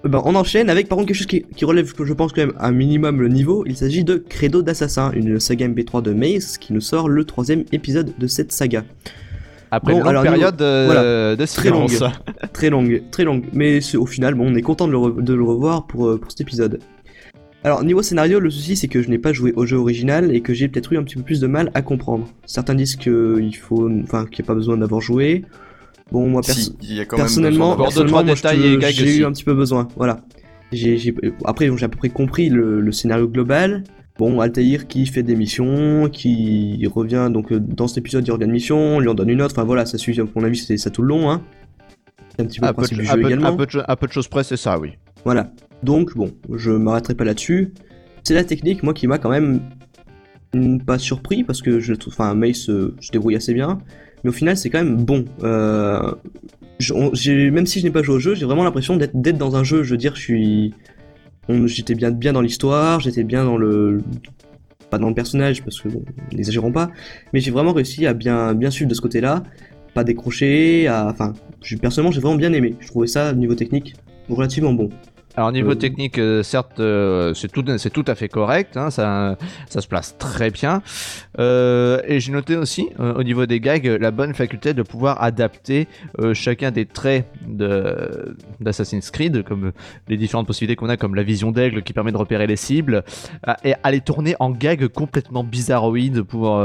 Euh, 0.05 0.09
Ben, 0.09 0.21
on 0.25 0.35
enchaîne 0.35 0.69
avec 0.69 0.87
par 0.87 0.97
contre 0.97 1.07
quelque 1.07 1.17
chose 1.17 1.27
qui, 1.27 1.43
qui 1.55 1.65
relève, 1.65 1.91
je 2.03 2.13
pense 2.13 2.33
quand 2.33 2.41
même, 2.41 2.53
un 2.59 2.71
minimum 2.71 3.21
le 3.21 3.27
niveau. 3.29 3.63
Il 3.65 3.75
s'agit 3.77 4.03
de 4.03 4.15
Credo 4.15 4.61
d'Assassin, 4.61 5.11
une 5.13 5.39
saga 5.39 5.67
MP3 5.67 6.01
de 6.01 6.13
Mace 6.13 6.57
qui 6.57 6.73
nous 6.73 6.81
sort 6.81 7.09
le 7.09 7.23
troisième 7.25 7.63
épisode 7.71 8.13
de 8.17 8.27
cette 8.27 8.51
saga. 8.51 8.83
Après 9.71 9.93
Bon, 9.93 9.99
une 9.99 10.03
longue 10.03 10.09
alors, 10.09 10.23
période 10.23 10.61
euh, 10.61 10.85
voilà, 10.85 11.35
de 11.35 11.45
très 11.45 11.69
longue. 11.69 11.89
Très 12.53 12.69
longue, 12.69 13.01
très 13.09 13.23
longue. 13.23 13.45
Mais 13.53 13.79
au 13.95 14.05
final, 14.05 14.35
bon, 14.35 14.51
on 14.51 14.55
est 14.55 14.61
content 14.61 14.85
de 14.87 14.91
le, 14.91 14.97
re- 14.99 15.21
de 15.23 15.33
le 15.33 15.43
revoir 15.43 15.87
pour, 15.87 16.07
euh, 16.07 16.19
pour 16.19 16.29
cet 16.31 16.41
épisode. 16.41 16.79
Alors, 17.63 17.83
niveau 17.83 18.01
scénario, 18.03 18.39
le 18.39 18.49
souci 18.51 18.75
c'est 18.75 18.87
que 18.89 19.01
je 19.01 19.09
n'ai 19.09 19.17
pas 19.17 19.31
joué 19.33 19.53
au 19.55 19.65
jeu 19.65 19.77
original 19.77 20.35
et 20.35 20.41
que 20.41 20.53
j'ai 20.53 20.67
peut-être 20.67 20.91
eu 20.93 20.97
un 20.97 21.03
petit 21.03 21.15
peu 21.15 21.23
plus 21.23 21.39
de 21.39 21.47
mal 21.47 21.71
à 21.73 21.81
comprendre. 21.81 22.27
Certains 22.45 22.75
disent 22.75 22.97
qu'il 22.97 23.55
faut, 23.55 23.89
enfin, 24.03 24.25
qu'il 24.25 24.43
n'y 24.43 24.45
a 24.45 24.47
pas 24.47 24.53
besoin 24.53 24.77
d'avoir 24.77 25.01
joué. 25.01 25.43
Bon, 26.11 26.27
moi, 26.29 26.41
perso- 26.41 26.73
Si, 26.79 26.95
y 26.95 26.99
a 26.99 27.05
quand 27.05 27.17
personnellement, 27.17 27.75
j'ai 28.91 29.03
aussi. 29.03 29.19
eu 29.19 29.25
un 29.25 29.31
petit 29.31 29.43
peu 29.43 29.53
besoin. 29.53 29.87
Voilà. 29.95 30.21
J'ai, 30.71 30.97
j'ai- 30.97 31.15
après, 31.45 31.69
j'ai 31.75 31.85
à 31.85 31.89
peu 31.89 31.97
près 31.97 32.09
compris 32.09 32.49
le, 32.49 32.81
le 32.81 32.91
scénario 32.91 33.27
global. 33.27 33.83
Bon, 34.19 34.39
Altaïr 34.41 34.87
qui 34.87 35.05
fait 35.07 35.23
des 35.23 35.35
missions, 35.35 36.07
qui 36.11 36.85
revient 36.93 37.29
donc 37.31 37.51
euh, 37.51 37.59
dans 37.59 37.87
cet 37.87 37.97
épisode, 37.99 38.27
il 38.27 38.31
revient 38.31 38.45
de 38.45 38.51
mission, 38.51 38.77
on 38.77 38.99
lui 38.99 39.07
en 39.07 39.15
donne 39.15 39.29
une 39.29 39.41
autre. 39.41 39.55
Enfin 39.57 39.65
voilà, 39.65 39.85
ça 39.87 39.97
suit. 39.97 40.19
À 40.19 40.23
mon 40.35 40.43
avis, 40.43 40.57
c'est 40.57 40.77
ça 40.77 40.89
tout 40.91 41.01
le 41.01 41.07
long. 41.07 41.31
Hein. 41.31 41.41
C'est 42.35 42.41
un 42.43 42.45
petit 42.45 42.59
peu 42.59 42.65
Un 42.65 42.69
le 42.69 42.73
peu, 42.75 42.81
principe 42.81 42.97
de, 42.97 43.01
du 43.03 43.07
jeu 43.07 43.13
peu- 43.21 43.27
également. 43.27 43.47
un 43.47 43.55
peu 43.55 43.65
de 43.65 43.71
peu 43.95 44.07
choses 44.11 44.27
près, 44.27 44.43
c'est 44.43 44.57
ça, 44.57 44.79
oui. 44.79 44.91
Voilà. 45.25 45.51
Donc, 45.81 46.15
bon, 46.15 46.31
je 46.53 46.71
m'arrêterai 46.71 47.15
pas 47.15 47.23
là-dessus. 47.25 47.73
C'est 48.23 48.33
la 48.35 48.43
technique, 48.43 48.83
moi, 48.83 48.93
qui 48.93 49.07
m'a 49.07 49.17
quand 49.17 49.29
même 49.29 49.61
mm, 50.53 50.79
pas 50.79 50.97
surpris, 50.99 51.43
parce 51.43 51.61
que 51.61 51.79
je 51.79 51.93
trouve, 51.93 52.13
enfin, 52.13 52.33
Mace 52.35 52.69
euh, 52.69 52.95
se 53.01 53.11
débrouille 53.11 53.35
assez 53.35 53.53
bien, 53.53 53.79
mais 54.23 54.29
au 54.29 54.33
final, 54.33 54.57
c'est 54.57 54.69
quand 54.69 54.83
même 54.83 55.03
bon. 55.03 55.25
Euh, 55.43 56.13
même 57.51 57.65
si 57.65 57.79
je 57.79 57.85
n'ai 57.85 57.91
pas 57.91 58.01
joué 58.01 58.15
au 58.15 58.19
jeu, 58.19 58.35
j'ai 58.35 58.45
vraiment 58.45 58.63
l'impression 58.63 58.97
d'être 58.97 59.37
dans 59.37 59.55
un 59.55 59.63
jeu. 59.63 59.83
Je 59.83 59.91
veux 59.91 59.97
dire, 59.97 60.15
je 60.15 60.21
suis. 60.21 60.73
J'étais 61.49 61.93
bien, 61.95 62.11
dans 62.11 62.41
l'histoire, 62.41 62.99
j'étais 62.99 63.23
bien 63.23 63.43
dans 63.43 63.57
le. 63.57 64.01
Pas 64.89 64.97
dans 64.97 65.09
le 65.09 65.15
personnage, 65.15 65.63
parce 65.63 65.81
que 65.81 65.89
bon, 65.89 66.03
n'exagérons 66.31 66.71
pas, 66.71 66.91
mais 67.33 67.39
j'ai 67.39 67.51
vraiment 67.51 67.73
réussi 67.73 68.05
à 68.05 68.13
bien, 68.13 68.53
bien 68.53 68.69
suivre 68.69 68.89
de 68.89 68.93
ce 68.93 69.01
côté-là, 69.01 69.43
pas 69.93 70.03
décrocher. 70.03 70.87
Enfin, 70.89 71.33
personnellement, 71.81 72.11
j'ai 72.11 72.21
vraiment 72.21 72.37
bien 72.37 72.53
aimé. 72.53 72.75
Je 72.79 72.87
trouvais 72.87 73.07
ça, 73.07 73.31
au 73.31 73.35
niveau 73.35 73.55
technique, 73.55 73.95
relativement 74.29 74.73
bon. 74.73 74.89
Alors 75.35 75.51
niveau 75.51 75.71
Euh, 75.71 75.75
technique, 75.75 76.19
euh, 76.19 76.43
certes, 76.43 76.79
euh, 76.79 77.33
c'est 77.33 77.51
tout, 77.51 77.63
c'est 77.77 77.89
tout 77.89 78.03
à 78.07 78.13
fait 78.13 78.29
correct, 78.29 78.77
hein, 78.77 78.91
ça, 78.91 79.35
ça 79.67 79.81
se 79.81 79.87
place 79.87 80.15
très 80.19 80.51
bien. 80.51 80.83
Euh, 81.39 81.99
et 82.07 82.19
j'ai 82.19 82.31
noté 82.31 82.55
aussi, 82.55 82.89
au 82.99 83.23
niveau 83.23 83.47
des 83.47 83.59
gags, 83.59 83.85
la 83.99 84.11
bonne 84.11 84.35
faculté 84.35 84.75
de 84.75 84.83
pouvoir 84.83 85.23
adapter 85.23 85.87
chacun 86.33 86.69
des 86.69 86.85
traits 86.85 87.25
de, 87.47 88.35
d'Assassin's 88.59 89.09
Creed, 89.09 89.43
comme 89.43 89.71
les 90.07 90.17
différentes 90.17 90.45
possibilités 90.45 90.75
qu'on 90.75 90.89
a, 90.89 90.97
comme 90.97 91.15
la 91.15 91.23
vision 91.23 91.51
d'aigle 91.51 91.81
qui 91.81 91.93
permet 91.93 92.11
de 92.11 92.17
repérer 92.17 92.45
les 92.45 92.55
cibles, 92.55 93.03
à- 93.43 93.57
et 93.63 93.73
à 93.81 93.89
les 93.91 94.01
tourner 94.01 94.35
en 94.39 94.51
gags 94.51 94.87
complètement 94.87 95.43
bizarroïdes 95.43 96.21
pour, 96.21 96.61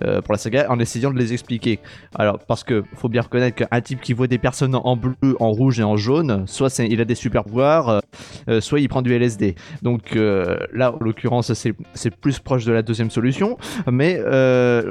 pour 0.00 0.32
la 0.32 0.38
saga, 0.38 0.66
en 0.70 0.78
essayant 0.78 1.10
de 1.10 1.18
les 1.18 1.32
expliquer. 1.32 1.80
Alors, 2.14 2.38
parce 2.38 2.62
que 2.62 2.84
faut 2.94 3.08
bien 3.08 3.22
reconnaître 3.22 3.56
qu'un 3.66 3.80
type 3.80 4.00
qui 4.00 4.12
voit 4.12 4.28
des 4.28 4.38
personnes 4.38 4.76
en 4.76 4.96
bleu, 4.96 5.14
en 5.40 5.50
rouge 5.50 5.80
et 5.80 5.84
en 5.84 5.96
jaune, 5.96 6.44
soit 6.46 6.70
c'est- 6.70 6.86
il 6.86 7.00
a 7.00 7.04
des 7.04 7.16
super 7.16 7.42
pouvoirs, 7.42 7.63
euh, 7.64 8.00
euh, 8.48 8.60
soit 8.60 8.80
il 8.80 8.88
prend 8.88 9.02
du 9.02 9.12
LSD. 9.12 9.54
Donc 9.82 10.16
euh, 10.16 10.56
là, 10.72 10.92
en 10.92 10.98
l'occurrence, 11.00 11.52
c'est 11.52 12.16
plus 12.16 12.38
proche 12.38 12.64
de 12.64 12.72
la 12.72 12.82
deuxième 12.82 13.10
solution. 13.10 13.58
Mais 13.90 14.20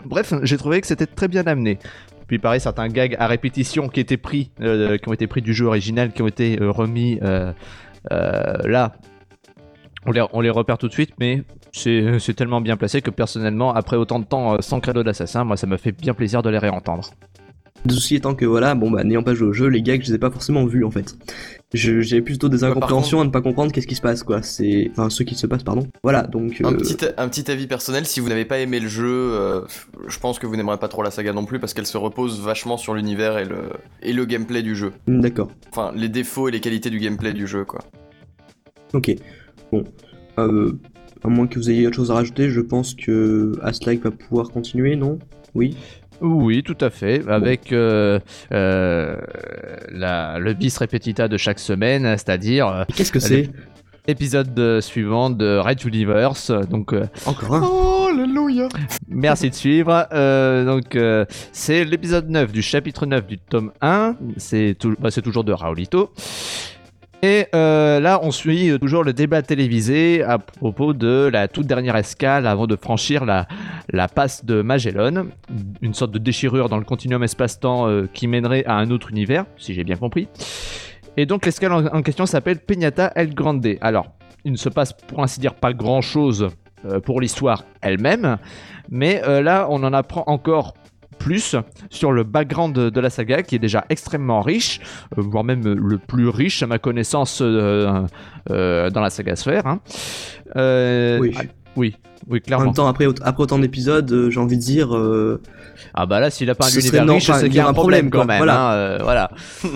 bref, 0.06 0.34
j'ai 0.44 0.58
trouvé 0.58 0.82
que 0.82 0.88
c'était 0.88 1.06
très 1.06 1.28
bien 1.28 1.44
amené. 1.44 1.80
Puis 2.28 2.40
pareil, 2.40 2.60
certains 2.60 2.88
gags 2.88 3.16
à 3.20 3.28
répétition 3.28 3.90
qui 3.90 4.00
étaient 4.00 4.18
pris, 4.18 4.52
qui 4.58 5.10
ont 5.10 5.14
été 5.14 5.28
pris 5.28 5.42
du 5.42 5.54
jeu 5.54 5.66
original, 5.66 6.12
qui 6.12 6.22
ont 6.22 6.28
été 6.28 6.58
remis 6.60 7.20
là. 8.10 8.94
On 10.06 10.42
les, 10.42 10.50
repère 10.50 10.78
tout 10.78 10.90
de 10.90 10.94
suite, 10.94 11.14
mais 11.20 11.44
c'est 11.72 12.34
tellement 12.36 12.60
bien 12.60 12.76
placé 12.76 13.02
que 13.02 13.10
personnellement, 13.10 13.74
après 13.74 13.96
autant 13.96 14.20
de 14.20 14.26
temps 14.26 14.62
sans 14.62 14.82
credo 14.82 15.02
d'assassin, 15.02 15.46
moi 15.46 15.56
ça 15.56 15.66
m'a 15.66 15.78
fait 15.78 15.94
bien 15.94 16.14
plaisir 16.14 16.42
de 16.42 16.50
les 16.50 16.58
réentendre. 16.58 17.10
Le 17.86 17.92
souci 17.92 18.16
étant 18.16 18.34
que 18.34 18.46
voilà, 18.46 18.76
bon 18.76 18.90
bah 18.90 19.04
n'ayant 19.04 19.24
pas 19.24 19.34
joué 19.34 19.48
au 19.50 19.54
jeu, 19.54 19.68
les 19.68 19.82
gags 19.82 20.02
je 20.02 20.10
les 20.10 20.16
ai 20.16 20.18
pas 20.18 20.32
forcément 20.32 20.66
vus 20.66 20.86
en 20.86 20.92
fait. 20.92 21.18
J'ai 21.74 22.22
plutôt 22.22 22.50
des 22.50 22.60
par 22.60 22.70
incompréhensions 22.70 23.20
à 23.20 23.26
ne 23.26 23.30
pas 23.30 23.42
comprendre 23.42 23.72
qu'est-ce 23.72 23.88
qui 23.88 23.96
se 23.96 24.02
passe 24.02 24.24
quoi. 24.24 24.42
C'est 24.42 24.90
enfin 24.92 25.10
ce 25.10 25.24
qui 25.24 25.36
se 25.36 25.48
passe 25.48 25.64
pardon. 25.64 25.88
Voilà 26.04 26.24
donc 26.24 26.62
Un 26.64 26.74
euh, 26.74 26.78
petit, 26.78 26.98
un 27.18 27.28
petit 27.28 27.50
avis 27.52 27.68
personnel, 27.68 28.06
si 28.06 28.20
vous 28.20 28.30
n'avez 28.30 28.46
pas 28.46 28.60
aimé 28.60 28.80
le 28.80 28.88
jeu, 28.88 29.08
euh, 29.08 29.62
je 30.08 30.20
pense 30.20 30.40
que 30.40 30.48
vous 30.48 30.56
n'aimerez 30.56 30.78
pas 30.78 30.88
trop 30.88 31.04
la 31.04 31.12
saga 31.12 31.34
non 31.34 31.46
plus 31.46 31.60
parce 31.60 31.74
qu'elle 31.74 31.88
se 31.88 31.98
repose 31.98 32.40
vachement 32.42 32.78
sur 32.78 32.94
l'univers 32.94 33.38
et 33.38 33.46
le, 33.46 33.70
et 34.02 34.14
le 34.14 34.26
gameplay 34.26 34.62
du 34.62 34.76
jeu. 34.76 34.94
hmm, 35.08 35.20
d'accord. 35.20 35.50
Enfin, 35.72 35.92
les 35.96 36.10
défauts 36.10 36.48
et 36.48 36.52
les 36.52 36.62
qualités 36.62 36.90
du 36.90 37.00
gameplay 37.00 37.34
du 37.34 37.48
jeu, 37.48 37.66
quoi. 37.66 37.82
Ok. 38.94 39.16
Bon. 39.72 39.84
Euh, 40.38 40.72
à 41.24 41.28
moins 41.30 41.48
que 41.48 41.58
vous 41.58 41.70
ayez 41.70 41.88
autre 41.88 41.96
chose 41.96 42.12
à 42.12 42.16
rajouter, 42.16 42.50
je 42.50 42.62
pense 42.62 42.94
que 42.94 43.54
Aslike 43.62 44.04
va 44.04 44.12
pouvoir 44.12 44.50
continuer, 44.50 44.96
non? 44.96 45.20
Oui? 45.56 45.76
Oui, 46.22 46.64
tout 46.64 46.78
à 46.82 46.90
fait, 46.90 47.22
avec 47.28 47.72
euh, 47.74 48.20
euh, 48.52 49.18
la, 49.92 50.40
le 50.40 50.54
bis 50.54 50.78
repetita 50.78 51.28
de 51.28 51.38
chaque 51.38 51.60
semaine, 51.60 52.04
c'est-à-dire 52.18 52.68
euh, 52.68 52.84
Qu'est-ce 52.96 53.12
que 53.12 53.20
c'est 53.20 53.50
épisode 54.08 54.82
suivant 54.82 55.30
de 55.30 55.58
Red 55.58 55.84
Universe. 55.86 56.52
Donc, 56.70 56.92
euh, 56.94 57.06
Encore 57.26 57.56
un 57.56 57.62
Oh, 57.66 58.08
alléluia 58.12 58.68
merci 59.08 59.50
de 59.50 59.56
suivre. 59.56 60.08
Euh, 60.12 60.66
donc, 60.66 60.96
euh, 60.96 61.26
c'est 61.54 61.86
l'épisode 61.86 62.30
9 62.30 62.52
du 62.52 62.62
chapitre 62.62 63.06
9 63.06 63.26
du 63.26 63.38
tome 63.38 63.72
1. 63.82 64.16
C'est 64.38 64.76
tou- 64.78 64.96
bah, 65.00 65.10
c'est 65.10 65.22
toujours 65.22 65.44
de 65.46 65.54
Raulito. 65.54 66.12
Et 67.24 67.48
euh, 67.56 68.02
là, 68.02 68.20
on 68.22 68.32
suit 68.32 68.78
toujours 68.82 69.06
le 69.06 69.14
débat 69.14 69.42
télévisé 69.42 70.22
à 70.24 70.40
propos 70.40 70.92
de 70.92 71.30
la 71.32 71.48
toute 71.48 71.66
dernière 71.66 71.96
escale 71.96 72.46
avant 72.46 72.68
de 72.68 72.76
franchir 72.76 73.24
la, 73.24 73.48
la 73.94 74.10
passe 74.10 74.44
de 74.44 74.62
Magellan, 74.62 75.28
une 75.82 75.94
sorte 75.94 76.12
de 76.12 76.20
déchirure 76.20 76.68
dans 76.68 76.78
le 76.78 76.84
continuum 76.84 77.24
espace-temps 77.24 77.88
euh, 77.88 78.10
qui 78.14 78.28
mènerait 78.28 78.66
à 78.66 78.74
un 78.74 78.92
autre 78.92 79.10
univers, 79.10 79.46
si 79.56 79.74
j'ai 79.74 79.86
bien 79.86 79.96
compris. 79.96 80.28
Et 81.16 81.26
donc 81.26 81.46
l'escale 81.46 81.72
en, 81.72 82.02
question 82.02 82.26
s'appelle 82.26 82.60
Peñata 82.60 83.14
El 83.16 83.34
Grande. 83.34 83.78
Alors, 83.80 84.08
il 84.44 84.52
ne 84.52 84.58
se 84.58 84.68
passe 84.68 84.92
pour 84.92 85.24
ainsi 85.24 85.40
dire 85.40 85.54
pas 85.54 85.72
grand-chose 85.72 86.50
euh, 86.86 87.00
pour 87.00 87.22
l'histoire 87.22 87.64
elle-même, 87.82 88.38
mais 88.90 89.22
là, 89.42 89.68
on 89.70 89.82
en 89.84 89.94
apprend 89.94 90.26
encore 90.28 90.74
plus 91.24 91.56
sur 91.90 92.12
le 92.12 92.24
background 92.24 92.76
de, 92.76 92.90
de 92.90 93.00
la 93.00 93.10
saga 93.10 93.44
qui 93.44 93.56
est 93.56 93.60
déjà 93.60 93.86
extrêmement 93.90 94.42
riche, 94.42 94.80
euh, 95.18 95.22
voire 95.22 95.44
même 95.44 95.64
le 95.64 95.98
plus 95.98 96.28
riche 96.28 96.62
à 96.64 96.68
ma 96.68 96.80
connaissance 96.80 97.40
euh, 97.42 98.04
euh, 98.52 98.90
dans 98.90 99.02
la 99.02 99.10
saga 99.10 99.36
sphère. 99.36 99.66
hein. 99.66 99.80
Oui. 101.20 101.34
ah, 101.38 101.42
oui, 101.76 101.96
oui, 102.28 102.40
En 102.40 102.46
clairement. 102.46 102.66
même 102.66 102.74
temps, 102.74 102.88
après, 102.88 103.08
après 103.24 103.44
autant 103.44 103.58
d'épisodes, 103.60 104.30
j'ai 104.30 104.40
envie 104.40 104.58
de 104.58 104.62
dire. 104.62 104.90
Ah 105.94 106.06
bah 106.06 106.20
là, 106.20 106.30
s'il 106.30 106.50
a 106.50 106.56
pas 106.56 106.68
un 106.68 106.70
univers 106.70 107.08
riche, 107.08 107.26
c'est 107.32 107.46
il 107.46 107.50
qu'il 107.50 107.56
y 107.56 107.60
a 107.60 107.68
un 107.68 107.74
problème, 107.74 108.10
quand 108.10 108.26
même. 108.26 108.38
voilà. 108.38 108.96
hein, 108.96 108.98
voilà. 109.02 109.32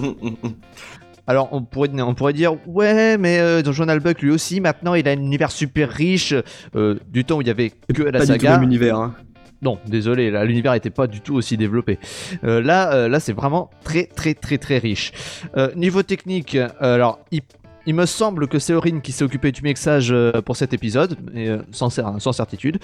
Alors 1.30 1.50
on 1.51 1.62
pourrait, 1.62 1.89
on 2.01 2.13
pourrait 2.16 2.32
dire 2.32 2.54
ouais 2.68 3.18
mais 3.18 3.39
euh, 3.39 3.62
dans 3.62 3.74
Journal 3.74 4.00
Buck 4.00 4.22
lui 4.22 4.32
aussi 4.32 4.62
maintenant 4.62 4.94
il 4.94 5.06
a 5.10 5.12
un 5.12 5.18
univers 5.20 5.51
super 5.51 5.89
riche 5.89 6.34
euh, 6.74 6.96
du 7.10 7.25
temps 7.25 7.36
où 7.39 7.42
il 7.42 7.48
y 7.48 7.51
avait 7.51 7.74
que 7.94 8.04
la 8.04 8.20
pas 8.20 8.25
du 8.25 8.27
tout 8.27 8.34
le 8.34 8.39
saga 8.39 8.51
même 8.54 8.63
univers. 8.63 8.96
hein. 8.98 9.13
Non 9.62 9.80
désolé 9.88 10.30
là 10.32 10.46
l'univers 10.46 10.74
était 10.76 10.90
pas 10.90 11.08
du 11.08 11.22
tout 11.22 11.36
aussi 11.36 11.58
développé 11.58 11.98
Euh, 12.44 12.62
là 12.62 12.94
euh, 12.94 13.08
là 13.10 13.20
c'est 13.20 13.34
vraiment 13.34 13.70
très 13.84 14.06
très 14.06 14.34
très 14.34 14.58
très 14.58 14.78
riche 14.78 15.12
Euh, 15.56 15.70
niveau 15.76 16.04
technique 16.04 16.58
alors 16.80 17.20
il 17.32 17.42
il 17.90 17.96
me 17.96 18.06
semble 18.06 18.50
que 18.50 18.60
c'est 18.60 18.74
Aurine 18.74 19.00
qui 19.02 19.14
s'est 19.14 19.24
occupé 19.24 19.54
du 19.54 19.62
mixage 19.62 20.14
pour 20.46 20.58
cet 20.58 20.74
épisode, 20.74 21.16
et, 21.34 21.48
sans, 21.72 21.88
cer- 21.88 22.20
sans 22.20 22.34
certitude. 22.34 22.80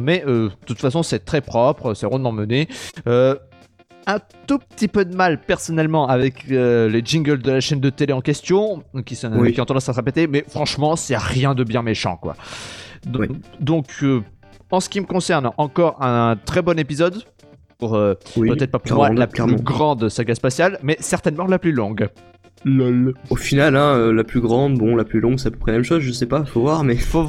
Mais 0.00 0.24
de 0.26 0.50
toute 0.66 0.80
façon, 0.80 1.04
c'est 1.04 1.24
très 1.24 1.40
propre, 1.40 1.94
c'est 1.94 2.06
rondement 2.06 2.32
mené. 2.32 2.66
Un 3.06 4.18
tout 4.48 4.58
petit 4.58 4.88
peu 4.88 5.04
de 5.04 5.14
mal 5.14 5.40
personnellement 5.40 6.08
avec 6.08 6.50
euh, 6.50 6.88
les 6.88 7.02
jingles 7.04 7.38
de 7.42 7.52
la 7.52 7.60
chaîne 7.60 7.78
de 7.78 7.90
télé 7.90 8.12
en 8.12 8.20
question, 8.20 8.82
qui, 9.06 9.14
sont- 9.14 9.30
Oui. 9.34 9.52
qui 9.52 9.60
ont 9.60 9.64
tendance 9.64 9.88
à 9.88 9.92
se 9.92 9.96
répéter, 9.98 10.26
mais 10.26 10.44
franchement, 10.48 10.96
c'est 10.96 11.16
rien 11.16 11.54
de 11.54 11.62
bien 11.62 11.82
méchant, 11.82 12.16
quoi. 12.16 12.34
Do- 13.06 13.20
Oui. 13.20 13.28
Donc, 13.60 13.86
euh, 14.02 14.22
en 14.70 14.80
ce 14.80 14.88
qui 14.88 15.00
me 15.00 15.06
concerne, 15.06 15.50
encore 15.56 16.02
un 16.02 16.36
très 16.36 16.62
bon 16.62 16.78
épisode. 16.78 17.22
Pour, 17.78 17.94
euh, 17.94 18.14
Oui, 18.36 18.48
Peut-être 18.48 18.72
pas 18.72 18.80
pour 18.80 18.96
moi 18.96 19.10
la 19.10 19.28
plus 19.28 19.56
grande 19.56 20.08
saga 20.08 20.34
spatiale, 20.34 20.78
mais 20.82 20.96
certainement 21.00 21.46
la 21.46 21.58
plus 21.60 21.72
longue. 21.72 22.08
Lol. 22.64 23.14
Au 23.30 23.36
final, 23.36 23.76
hein, 23.76 23.94
euh, 23.94 24.12
la 24.12 24.24
plus 24.24 24.40
grande, 24.40 24.78
bon, 24.78 24.96
la 24.96 25.04
plus 25.04 25.20
longue, 25.20 25.38
c'est 25.38 25.48
à 25.48 25.50
peu 25.50 25.58
près 25.58 25.72
la 25.72 25.78
même 25.78 25.84
chose, 25.84 26.02
je 26.02 26.10
sais 26.10 26.26
pas, 26.26 26.44
faut 26.44 26.60
voir, 26.60 26.84
mais 26.84 26.96
Faut 26.96 27.24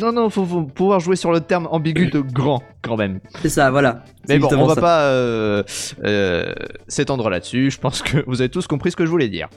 non, 0.00 0.12
non, 0.12 0.28
faut, 0.30 0.44
faut 0.44 0.62
pouvoir 0.62 1.00
jouer 1.00 1.16
sur 1.16 1.32
le 1.32 1.40
terme 1.40 1.68
ambigu 1.70 2.08
de 2.10 2.20
grand, 2.20 2.62
quand 2.82 2.96
même. 2.96 3.20
c'est 3.42 3.48
ça, 3.48 3.70
voilà. 3.70 4.04
Mais 4.28 4.38
bon, 4.38 4.48
on 4.52 4.66
va 4.66 4.74
ça. 4.74 4.80
pas 4.80 5.02
euh, 5.02 5.62
euh, 6.04 6.52
s'étendre 6.88 7.28
là-dessus. 7.30 7.70
Je 7.70 7.78
pense 7.78 8.02
que 8.02 8.24
vous 8.26 8.40
avez 8.40 8.50
tous 8.50 8.66
compris 8.66 8.90
ce 8.90 8.96
que 8.96 9.06
je 9.06 9.10
voulais 9.10 9.28
dire. 9.28 9.48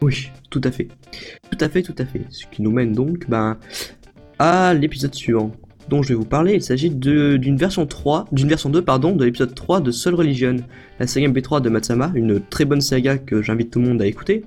Oui, 0.00 0.30
tout 0.48 0.62
à 0.64 0.70
fait. 0.70 0.88
Tout 1.50 1.58
à 1.60 1.68
fait, 1.68 1.82
tout 1.82 1.94
à 1.98 2.06
fait. 2.06 2.22
Ce 2.30 2.46
qui 2.46 2.62
nous 2.62 2.72
mène 2.72 2.92
donc 2.92 3.28
ben, 3.28 3.58
à 4.38 4.72
l'épisode 4.72 5.14
suivant 5.14 5.52
dont 5.90 6.02
je 6.02 6.08
vais 6.10 6.14
vous 6.14 6.24
parler. 6.24 6.54
Il 6.54 6.62
s'agit 6.62 6.88
de- 6.90 7.36
d'une 7.36 7.56
version 7.56 7.84
3, 7.84 8.24
d'une 8.32 8.48
version 8.48 8.70
2 8.70 8.80
pardon, 8.82 9.14
de 9.14 9.24
l'épisode 9.26 9.54
3 9.54 9.80
de 9.80 9.90
Soul 9.90 10.14
Religion, 10.14 10.56
la 10.98 11.06
saga 11.06 11.26
MP3 11.28 11.60
de 11.60 11.68
Matsama, 11.68 12.12
une 12.14 12.40
très 12.40 12.64
bonne 12.64 12.80
saga 12.80 13.18
que 13.18 13.42
j'invite 13.42 13.70
tout 13.70 13.80
le 13.80 13.88
monde 13.88 14.00
à 14.00 14.06
écouter. 14.06 14.44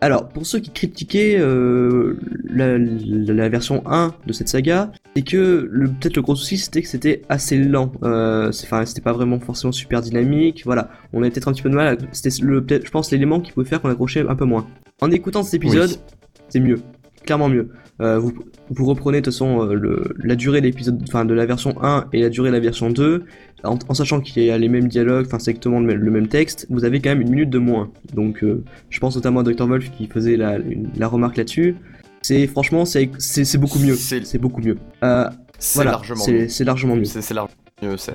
Alors, 0.00 0.28
pour 0.28 0.46
ceux 0.46 0.60
qui 0.60 0.70
critiquaient 0.70 1.38
euh, 1.40 2.16
la, 2.48 2.78
la- 2.78 3.34
la 3.34 3.48
version 3.48 3.82
1 3.86 4.14
de 4.28 4.32
cette 4.32 4.46
saga, 4.48 4.92
c'est 5.16 5.22
que 5.22 5.68
peut-être 6.00 6.14
le 6.14 6.22
gros 6.22 6.36
souci 6.36 6.56
c'était 6.56 6.82
que 6.82 6.88
c'était 6.88 7.22
assez 7.28 7.58
lent. 7.58 7.90
Euh, 8.04 8.50
Enfin, 8.62 8.84
c'était 8.86 9.00
pas 9.00 9.12
vraiment 9.12 9.40
forcément 9.40 9.72
super 9.72 10.00
dynamique. 10.00 10.62
Voilà, 10.64 10.90
on 11.12 11.20
avait 11.22 11.30
peut-être 11.32 11.48
un 11.48 11.52
petit 11.52 11.62
peu 11.62 11.70
de 11.70 11.74
mal. 11.74 11.98
C'était 12.12 12.30
je 12.30 12.90
pense, 12.92 13.10
l'élément 13.10 13.40
qui 13.40 13.50
pouvait 13.50 13.66
faire 13.66 13.80
qu'on 13.82 13.90
accrochait 13.90 14.24
un 14.28 14.36
peu 14.36 14.44
moins. 14.44 14.68
En 15.00 15.10
écoutant 15.10 15.42
cet 15.42 15.54
épisode, 15.54 15.90
Oui. 15.90 15.96
c'est 16.48 16.60
mieux, 16.60 16.78
clairement 17.28 17.48
mieux. 17.48 17.68
Euh, 18.00 18.18
vous, 18.18 18.32
vous 18.70 18.84
reprenez 18.86 19.20
de 19.20 19.24
toute 19.24 19.32
façon 19.34 19.62
euh, 19.68 19.74
le, 19.74 20.14
la 20.22 20.34
durée 20.36 20.60
de 20.60 20.66
l'épisode, 20.66 21.00
enfin 21.08 21.24
de 21.24 21.34
la 21.34 21.46
version 21.46 21.74
1 21.82 22.06
et 22.12 22.20
la 22.22 22.28
durée 22.28 22.48
de 22.50 22.54
la 22.54 22.60
version 22.60 22.90
2, 22.90 23.24
en, 23.64 23.78
en 23.88 23.94
sachant 23.94 24.20
qu'il 24.20 24.42
y 24.42 24.50
a 24.50 24.58
les 24.58 24.68
mêmes 24.68 24.88
dialogues, 24.88 25.26
enfin 25.26 25.38
c'est 25.38 25.50
exactement 25.52 25.80
le 25.80 25.86
même, 25.86 25.98
le 25.98 26.10
même 26.10 26.28
texte, 26.28 26.66
vous 26.70 26.84
avez 26.84 27.00
quand 27.00 27.10
même 27.10 27.20
une 27.22 27.30
minute 27.30 27.50
de 27.50 27.58
moins. 27.58 27.90
Donc 28.14 28.42
euh, 28.44 28.64
je 28.90 28.98
pense 29.00 29.14
notamment 29.16 29.40
à 29.40 29.42
Dr 29.42 29.66
Wolf 29.66 29.90
qui 29.90 30.06
faisait 30.06 30.36
la, 30.36 30.56
une- 30.58 30.90
la 30.96 31.06
remarque 31.08 31.36
là-dessus. 31.36 31.76
C'est 32.22 32.46
franchement 32.46 32.84
c'est 32.84 33.10
beaucoup 33.58 33.78
mieux. 33.78 33.94
C'est- 33.94 34.38
beaucoup 34.38 34.60
mieux. 34.60 34.76
Euh, 35.04 35.28
C'est 35.58 35.76
voilà, 35.78 35.90
largement 35.92 36.24
mieux. 36.28 36.48
c'est 36.48 36.64
largement 36.64 36.96
mieux. 36.96 37.04
C'est 37.04 37.22
c'est 37.22 37.34
largement 37.34 37.56
mieux, 37.82 37.96
c'est 37.96 38.14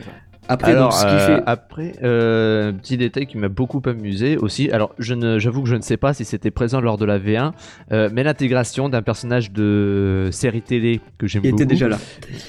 Après 0.49 0.71
Alors, 0.71 0.89
donc 0.89 0.93
ce 0.93 1.05
qui 1.05 1.11
euh, 1.13 1.37
fait 1.37 1.43
après, 1.45 1.91
euh, 2.03 2.71
petit 2.73 2.97
détail 2.97 3.27
qui 3.27 3.37
m'a 3.37 3.47
beaucoup 3.47 3.81
amusé 3.85 4.35
aussi. 4.37 4.69
Alors, 4.71 4.93
je 4.99 5.13
ne, 5.13 5.39
j'avoue 5.39 5.63
que 5.63 5.69
je 5.69 5.75
ne 5.75 5.81
sais 5.81 5.95
pas 5.97 6.13
si 6.13 6.25
c'était 6.25 6.51
présent 6.51 6.81
lors 6.81 6.97
de 6.97 7.05
la 7.05 7.17
V1, 7.17 7.51
euh, 7.91 8.09
mais 8.11 8.23
l'intégration 8.23 8.89
d'un 8.89 9.01
personnage 9.01 9.51
de 9.51 10.27
série 10.31 10.61
télé 10.61 10.99
que 11.17 11.27
j'aime 11.27 11.43
il 11.45 11.51
beaucoup. 11.51 11.63
était 11.63 11.69
déjà 11.73 11.87
là. 11.87 11.97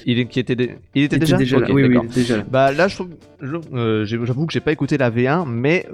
Il, 0.06 0.26
qui 0.26 0.40
était, 0.40 0.56
dé- 0.56 0.76
il 0.94 1.04
était 1.04 1.16
Il 1.16 1.20
déjà, 1.20 1.36
était 1.36 1.44
déjà 1.44 1.56
Ok, 1.58 1.68
là. 1.68 1.74
Oui 1.74 1.84
oui, 1.84 1.98
il 2.02 2.06
était 2.06 2.20
déjà 2.20 2.36
là. 2.38 2.44
Bah 2.50 2.72
là, 2.72 2.88
je 2.88 3.02
je- 3.40 4.04
j'avoue 4.24 4.46
que 4.46 4.52
j'ai 4.52 4.60
pas 4.60 4.72
écouté 4.72 4.98
la 4.98 5.10
V1, 5.10 5.44
mais 5.48 5.86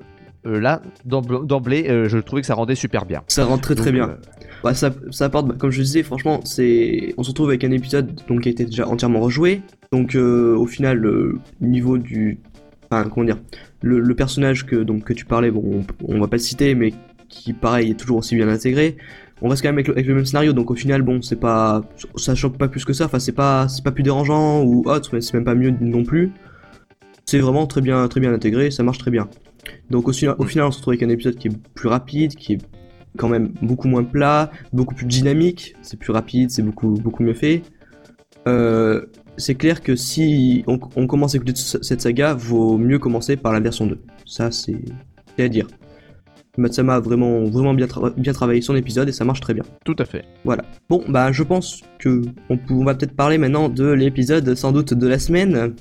euh, 0.47 0.61
là, 0.61 0.83
d'emb- 1.05 1.47
d'emblée, 1.47 1.87
euh, 1.89 2.09
je 2.09 2.19
trouvais 2.19 2.41
que 2.43 2.47
ça 2.47 2.55
rendait 2.55 2.75
super 2.75 3.05
bien. 3.07 3.23
Ça 3.29 3.45
rentre 3.45 3.63
très 3.63 3.75
très 3.75 3.93
bien. 3.93 4.09
euh, 4.11 4.15
Bah, 4.63 4.75
ça, 4.75 4.91
ça 5.11 5.27
apporte, 5.27 5.57
comme 5.59 5.71
je 5.71 5.83
disais, 5.83 6.03
franchement, 6.03 6.41
c'est, 6.45 7.15
on 7.17 7.23
se 7.23 7.31
retrouve 7.31 7.49
avec 7.49 7.65
un 7.65 7.71
épisode 7.71 8.21
donc 8.29 8.43
qui 8.43 8.49
a 8.49 8.53
été 8.53 8.65
déjà 8.65 8.87
entièrement 8.89 9.21
rejoué. 9.21 9.63
Donc 9.93 10.15
au 10.15 10.67
final, 10.67 10.99
le 10.99 11.39
niveau 11.61 11.99
du, 11.99 12.39
enfin 12.91 13.09
comment 13.09 13.25
dire, 13.27 13.39
le, 13.83 13.99
le 14.01 14.15
personnage 14.15 14.67
que 14.67 14.77
donc 14.77 15.05
que 15.05 15.13
tu 15.13 15.25
parlais, 15.25 15.51
bon, 15.51 15.83
on, 16.07 16.15
on 16.15 16.21
va 16.21 16.29
pas 16.29 16.37
le 16.37 16.43
citer, 16.43 16.75
mais 16.75 16.93
qui 17.29 17.53
pareil 17.53 17.91
est 17.93 17.95
toujours 17.95 18.19
aussi 18.19 18.35
bien 18.37 18.49
intégré. 18.49 18.97
On 19.43 19.49
reste 19.49 19.63
quand 19.63 19.69
même 19.69 19.77
avec 19.77 19.89
le, 19.89 19.95
avec 19.95 20.07
le 20.07 20.15
même 20.15 20.27
scénario, 20.27 20.53
donc 20.53 20.71
au 20.71 20.75
final, 20.75 21.01
bon, 21.01 21.23
c'est 21.23 21.41
pas, 21.41 21.83
ça 22.17 22.35
choque 22.35 22.59
pas 22.59 22.69
plus 22.69 22.85
que 22.85 22.93
ça. 22.93 23.07
Enfin, 23.07 23.19
c'est 23.19 23.33
pas, 23.33 23.69
c'est 23.69 23.83
pas 23.83 23.91
plus 23.91 24.03
dérangeant 24.03 24.63
ou 24.63 24.83
autre, 24.87 25.11
mais 25.15 25.23
c'est 25.23 25.33
même 25.35 25.45
pas 25.45 25.55
mieux 25.55 25.73
non 25.81 26.05
plus. 26.05 26.31
C'est 27.31 27.39
vraiment 27.39 27.67
très 27.69 27.81
bien, 27.81 28.09
très 28.09 28.19
bien 28.21 28.33
intégré, 28.33 28.71
ça 28.73 28.83
marche 28.83 28.99
très 28.99 29.13
bien. 29.13 29.29
Donc 29.89 30.09
au, 30.09 30.13
final- 30.13 30.35
au 30.39 30.45
final, 30.45 30.67
on 30.67 30.71
se 30.73 30.79
retrouve 30.79 30.93
avec 30.95 31.03
un 31.05 31.09
épisode 31.11 31.37
qui 31.37 31.47
est 31.49 31.57
plus 31.75 31.89
rapide, 31.89 32.35
qui 32.35 32.55
est 32.55 32.59
quand 33.17 33.29
même 33.29 33.53
beaucoup 33.63 33.87
moins 33.87 34.03
plat, 34.03 34.51
beaucoup 34.73 34.95
plus 34.97 35.07
dynamique, 35.07 35.75
c'est 35.83 35.97
plus 35.99 36.13
rapide, 36.13 36.51
c'est 36.51 36.63
beaucoup, 36.63 36.95
beaucoup 36.95 37.23
mieux 37.23 37.35
fait. 37.35 37.63
Euh, 38.49 39.07
c'est 39.37 39.55
clair 39.55 39.81
que 39.81 39.95
si 39.95 40.65
on, 40.67 40.81
on 40.97 41.07
commence 41.07 41.35
à 41.35 41.37
écouter 41.37 41.53
ce- 41.55 41.83
cette 41.83 42.01
saga, 42.01 42.35
vaut 42.35 42.77
mieux 42.79 42.99
commencer 42.99 43.37
par 43.37 43.53
la 43.53 43.61
version 43.61 43.87
2. 43.87 43.99
Ça, 44.27 44.51
c'est 44.51 44.75
c'est 45.37 45.45
à 45.45 45.49
dire. 45.49 45.69
Matsama 46.59 46.97
a 46.97 47.01
vraiment, 47.01 47.45
vraiment 47.45 47.75
bien, 47.75 47.87
tra- 47.87 48.13
bien 48.21 48.33
travaillé 48.33 48.61
son 48.61 48.75
épisode 48.75 49.09
et 49.09 49.13
ça 49.13 49.25
marche 49.25 49.41
très 49.41 49.55
bien. 49.55 49.63
tout 49.85 49.95
à 50.01 50.05
fait. 50.05 50.25
Voilà. 50.45 50.65
Bon, 50.89 51.03
bah, 51.09 51.31
je 51.31 51.45
pense 51.45 51.81
que 52.01 52.23
on, 52.49 52.57
peut- 52.57 52.75
on 52.75 52.85
va 52.85 52.95
peut-être 52.97 53.15
parler 53.15 53.39
maintenant 53.39 53.69
de 53.69 53.87
l'épisode 53.89 54.53
sans 54.57 54.73
doute 54.73 54.93
de 54.95 55.07
la 55.07 55.19
semaine. 55.21 55.75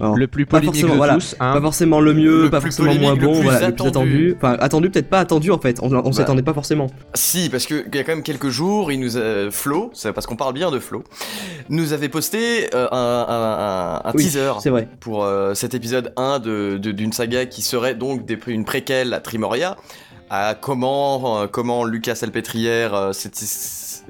Alors, 0.00 0.16
Le 0.16 0.26
plus 0.26 0.44
pas 0.44 0.58
polémique 0.58 0.82
de 0.82 0.88
voilà. 0.88 1.14
tous. 1.14 1.36
hein. 1.38 1.52
pas 1.52 1.60
forcément 1.60 2.00
le 2.00 2.14
mieux, 2.14 2.42
Le 2.44 2.50
pas 2.50 2.60
forcément 2.60 2.92
moins 2.94 3.14
le 3.14 3.20
bon, 3.20 3.32
plus 3.34 3.42
voilà, 3.44 3.68
le 3.68 3.74
plus 3.74 3.86
attendu. 3.86 4.34
Enfin, 4.36 4.56
attendu, 4.58 4.90
peut-être 4.90 5.08
pas 5.08 5.20
attendu 5.20 5.50
en 5.52 5.58
fait, 5.58 5.78
on, 5.82 5.92
on 5.92 6.10
Bah. 6.10 6.20
attendait 6.20 6.42
pas 6.42 6.52
forcément. 6.52 6.88
Si, 7.14 7.48
parce 7.48 7.64
que 7.66 7.84
il 7.86 7.94
y 7.94 7.98
a 7.98 8.02
quand 8.02 8.12
même 8.12 8.24
quelques 8.24 8.48
jours, 8.48 8.90
il 8.90 8.98
nous 8.98 9.16
a 9.16 9.50
Flo, 9.52 9.90
c'est 9.94 10.12
parce 10.12 10.26
qu'on 10.26 10.34
parle 10.36 10.54
bien 10.54 10.70
de 10.72 10.80
Flo, 10.80 11.04
nous 11.68 11.92
avait 11.92 12.08
posté 12.08 12.74
euh, 12.74 12.88
un, 12.90 13.26
un- 13.28 14.00
un- 14.04 14.08
un 14.08 14.12
Oui, 14.14 14.24
teaser 14.24 14.52
C'est 14.60 14.70
vrai. 14.70 14.88
pour 14.98 15.22
euh, 15.24 15.54
cet 15.54 15.74
épisode 15.74 16.12
1 16.16 16.40
de- 16.40 16.76
de- 16.76 16.90
d'une 16.92 17.12
saga 17.12 17.46
qui 17.46 17.62
serait 17.62 17.94
donc 17.94 18.24
des- 18.26 18.38
une 18.48 18.64
préquelle 18.64 19.14
à 19.14 19.20
Trimoria, 19.20 19.76
à 20.28 20.56
comment 20.60 21.42
euh, 21.42 21.46
comment 21.46 21.84
Lucas 21.84 22.18
euh, 22.94 23.12
s'est- 23.12 24.02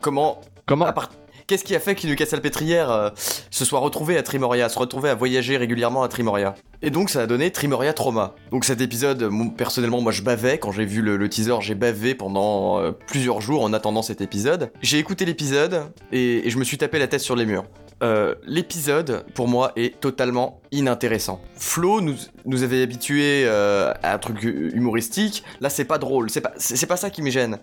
comment 0.00 0.40
Comment 0.66 0.86
à 0.86 0.92
part- 0.92 1.10
Qu'est-ce 1.46 1.64
qui 1.64 1.74
a 1.76 1.80
fait 1.80 1.94
que 1.94 2.06
Lucas 2.06 2.24
Salpêtrière 2.24 2.90
euh, 2.90 3.10
se 3.50 3.66
soit 3.66 3.78
retrouvé 3.80 4.16
à 4.16 4.22
Trimoria, 4.22 4.70
se 4.70 4.78
retrouver 4.78 5.10
à 5.10 5.14
voyager 5.14 5.58
régulièrement 5.58 6.02
à 6.02 6.08
Trimoria 6.08 6.54
Et 6.80 6.88
donc 6.88 7.10
ça 7.10 7.20
a 7.20 7.26
donné 7.26 7.50
Trimoria 7.50 7.92
Trauma. 7.92 8.34
Donc 8.50 8.64
cet 8.64 8.80
épisode, 8.80 9.24
mon- 9.24 9.50
personnellement, 9.50 10.00
moi 10.00 10.10
je 10.10 10.22
bavais 10.22 10.56
quand 10.56 10.72
j'ai 10.72 10.86
vu 10.86 11.02
le, 11.02 11.28
teaser, 11.28 11.56
j'ai 11.60 11.74
bavé 11.74 12.14
pendant 12.14 12.78
euh, 12.80 12.92
plusieurs 12.92 13.42
jours 13.42 13.62
en 13.62 13.74
attendant 13.74 14.00
cet 14.00 14.22
épisode. 14.22 14.70
J'ai 14.80 14.98
écouté 14.98 15.26
l'épisode 15.26 15.82
et, 16.12 16.48
je 16.48 16.56
me 16.56 16.64
suis 16.64 16.78
tapé 16.78 16.98
la 16.98 17.08
tête 17.08 17.20
sur 17.20 17.36
les 17.36 17.44
murs. 17.44 17.64
euh, 18.02 18.34
l'épisode, 18.46 19.26
pour 19.34 19.46
moi, 19.46 19.72
est 19.76 20.00
totalement 20.00 20.62
inintéressant. 20.72 21.42
Flo 21.56 22.00
nous, 22.00 22.62
avait 22.62 22.80
habitués 22.82 23.44
euh, 23.46 23.92
à 24.02 24.14
un 24.14 24.18
truc 24.18 24.42
humoristique. 24.42 25.44
Là, 25.60 25.68
c'est 25.68 25.84
pas 25.84 25.98
drôle. 25.98 26.30
C'est 26.30 26.40
pas, 26.40 26.54
pas 26.88 26.96
ça 26.96 27.10
qui 27.10 27.20
me 27.20 27.28
gêne. 27.30 27.58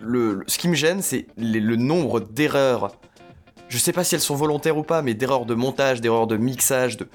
Le, 0.00 0.42
ce 0.46 0.56
qui 0.58 0.68
me 0.68 0.74
gêne, 0.74 1.02
c'est 1.02 1.26
le 1.36 1.76
nombre 1.76 2.20
d'erreurs. 2.20 2.92
Je 3.68 3.78
sais 3.78 3.92
pas 3.92 4.04
si 4.04 4.14
elles 4.14 4.20
sont 4.20 4.36
volontaires 4.36 4.78
ou 4.78 4.82
pas, 4.82 5.02
mais 5.02 5.14
d'erreurs 5.14 5.46
de 5.46 5.54
montage, 5.54 6.00
d'erreurs 6.00 6.26
de 6.26 6.36
mixage. 6.36 6.96
De... 6.96 7.08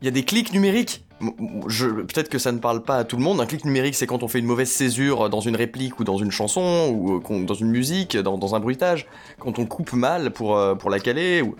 Il 0.00 0.06
y 0.06 0.08
a 0.08 0.10
des 0.10 0.24
clics 0.24 0.52
numériques. 0.52 1.04
Peut-être 1.20 2.28
que 2.28 2.38
ça 2.38 2.52
ne 2.52 2.58
parle 2.58 2.82
pas 2.82 2.98
à 2.98 3.04
tout 3.04 3.16
le 3.16 3.22
monde. 3.22 3.40
Un 3.40 3.46
clic 3.46 3.64
numérique, 3.64 3.94
c'est 3.94 4.06
quand 4.06 4.22
on 4.22 4.28
fait 4.28 4.40
une 4.40 4.46
mauvaise 4.46 4.70
césure 4.70 5.30
dans 5.30 5.40
une 5.40 5.56
réplique 5.56 6.00
ou 6.00 6.04
dans 6.04 6.18
une 6.18 6.30
chanson 6.30 6.90
ou 6.92 7.16
euh, 7.16 7.44
dans 7.44 7.54
une 7.54 7.68
musique, 7.68 8.16
dans, 8.16 8.36
dans 8.36 8.54
un 8.54 8.60
bruitage. 8.60 9.06
Quand 9.38 9.58
on 9.58 9.66
coupe 9.66 9.92
mal 9.92 10.32
pour, 10.32 10.56
euh, 10.56 10.74
pour 10.74 10.90
la 10.90 10.98
caler. 10.98 11.42
Ou... 11.42 11.56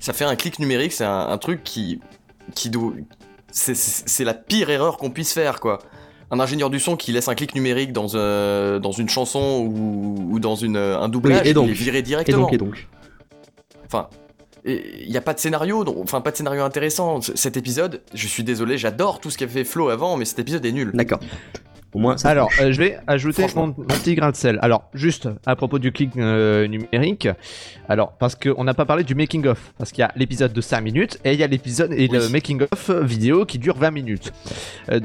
Ça 0.00 0.12
fait 0.12 0.24
un 0.24 0.36
clic 0.36 0.58
numérique, 0.58 0.92
c'est 0.92 1.04
un, 1.04 1.28
un 1.28 1.38
truc 1.38 1.62
qui. 1.62 2.00
qui 2.54 2.70
doit. 2.70 2.92
C'est, 3.50 4.24
la 4.24 4.34
pire 4.34 4.68
erreur 4.70 4.96
qu'on 4.98 5.10
puisse 5.10 5.32
faire, 5.32 5.60
quoi. 5.60 5.78
Un 6.30 6.40
ingénieur 6.40 6.68
du 6.68 6.80
son 6.80 6.96
qui 6.96 7.12
laisse 7.12 7.28
un 7.28 7.34
clic 7.34 7.54
numérique 7.54 7.92
dans, 7.92 8.08
euh, 8.14 8.78
dans 8.80 8.90
une 8.92 9.08
chanson 9.08 9.64
ou, 9.64 10.34
ou 10.34 10.40
dans 10.40 10.56
une, 10.56 10.76
un 10.76 11.08
doublage, 11.08 11.46
et 11.46 11.54
donc 11.54 11.66
il 11.66 11.70
est 11.70 11.74
viré 11.74 11.98
Et 11.98 12.02
directement. 12.02 12.42
donc, 12.42 12.52
et 12.52 12.58
donc. 12.58 12.88
Enfin, 13.86 14.08
il 14.64 15.08
n'y 15.08 15.16
a 15.16 15.20
pas 15.20 15.32
de 15.34 15.38
scénario, 15.38 15.84
donc- 15.84 15.96
enfin 15.98 16.20
pas 16.20 16.32
de 16.32 16.36
scénario 16.36 16.62
intéressant. 16.62 17.20
C- 17.20 17.32
Cet 17.36 17.56
épisode, 17.56 18.02
je 18.14 18.26
suis 18.26 18.42
désolé, 18.44 18.78
j'adore 18.78 19.20
tout 19.20 19.30
ce 19.30 19.38
qu'a 19.38 19.46
fait 19.48 19.64
Flo 19.64 19.88
avant, 19.90 20.16
mais 20.16 20.24
cet 20.24 20.40
épisode 20.40 20.64
est 20.66 20.72
nul. 20.72 20.90
D'accord. 20.94 21.20
Au 21.94 21.98
moins, 21.98 22.18
ça 22.18 22.28
Alors, 22.28 22.50
euh, 22.60 22.72
je 22.72 22.78
vais 22.78 22.98
ajouter 23.06 23.46
mon, 23.54 23.68
mon 23.68 23.72
petit 23.72 24.14
grain 24.16 24.30
de 24.30 24.36
sel. 24.36 24.58
Alors, 24.60 24.90
juste 24.92 25.28
à 25.46 25.56
propos 25.56 25.78
du 25.78 25.92
clic 25.92 26.10
euh, 26.18 26.66
numérique, 26.66 27.28
alors, 27.88 28.12
parce 28.18 28.34
qu'on 28.34 28.64
n'a 28.64 28.74
pas 28.74 28.84
parlé 28.84 29.02
du 29.04 29.14
making-of, 29.14 29.72
parce 29.78 29.92
qu'il 29.92 30.00
y 30.00 30.04
a 30.04 30.12
l'épisode 30.16 30.52
de 30.52 30.60
5 30.60 30.80
minutes 30.82 31.18
et 31.24 31.32
il 31.32 31.38
y 31.38 31.42
a 31.42 31.46
l'épisode 31.46 31.92
et 31.92 32.08
le 32.08 32.26
Oui. 32.26 32.32
making-of 32.32 32.90
vidéo 32.90 33.46
qui 33.46 33.58
dure 33.58 33.76
20 33.78 33.92
minutes. 33.92 34.32
Euh, 34.90 35.00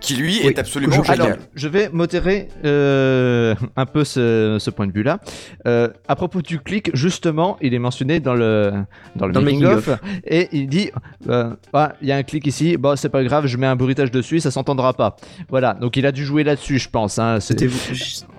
Qui 0.00 0.16
lui 0.16 0.40
Oui, 0.42 0.48
est 0.48 0.58
absolument 0.58 1.00
alors, 1.08 1.26
génial. 1.28 1.38
je 1.54 1.66
vais 1.68 1.88
modérer 1.90 2.48
euh, 2.64 3.54
un 3.74 3.86
peu 3.86 4.04
ce, 4.04 4.58
ce 4.60 4.68
point 4.70 4.86
de 4.86 4.92
vue-là. 4.92 5.18
Euh, 5.66 5.88
à 6.08 6.14
propos 6.14 6.42
du 6.42 6.58
clic, 6.60 6.90
justement, 6.94 7.56
il 7.62 7.72
est 7.72 7.78
mentionné 7.78 8.20
dans 8.20 8.34
le, 8.34 8.72
dans 9.16 9.26
le 9.26 9.32
Dans 9.32 9.40
making-of. 9.40 9.88
et 10.26 10.48
il 10.52 10.68
dit 10.68 10.90
euh, 11.30 11.54
Ah, 11.72 11.94
il 12.02 12.08
y 12.08 12.12
a 12.12 12.16
un 12.16 12.22
clic 12.22 12.46
ici, 12.46 12.76
bon, 12.76 12.96
c'est 12.96 13.08
pas 13.08 13.24
grave, 13.24 13.46
je 13.46 13.56
mets 13.56 13.66
un 13.66 13.76
bruitage 13.76 14.10
dessus, 14.10 14.40
ça 14.40 14.50
s'entendra 14.50 14.92
pas. 14.92 15.16
Voilà, 15.48 15.72
donc 15.72 15.96
il 15.96 16.04
a 16.04 16.12
dû 16.12 16.24
jouer 16.24 16.44
là-dessus, 16.44 16.78
je 16.78 16.90
pense. 16.90 17.18
hein, 17.18 17.40
C'était 17.40 17.68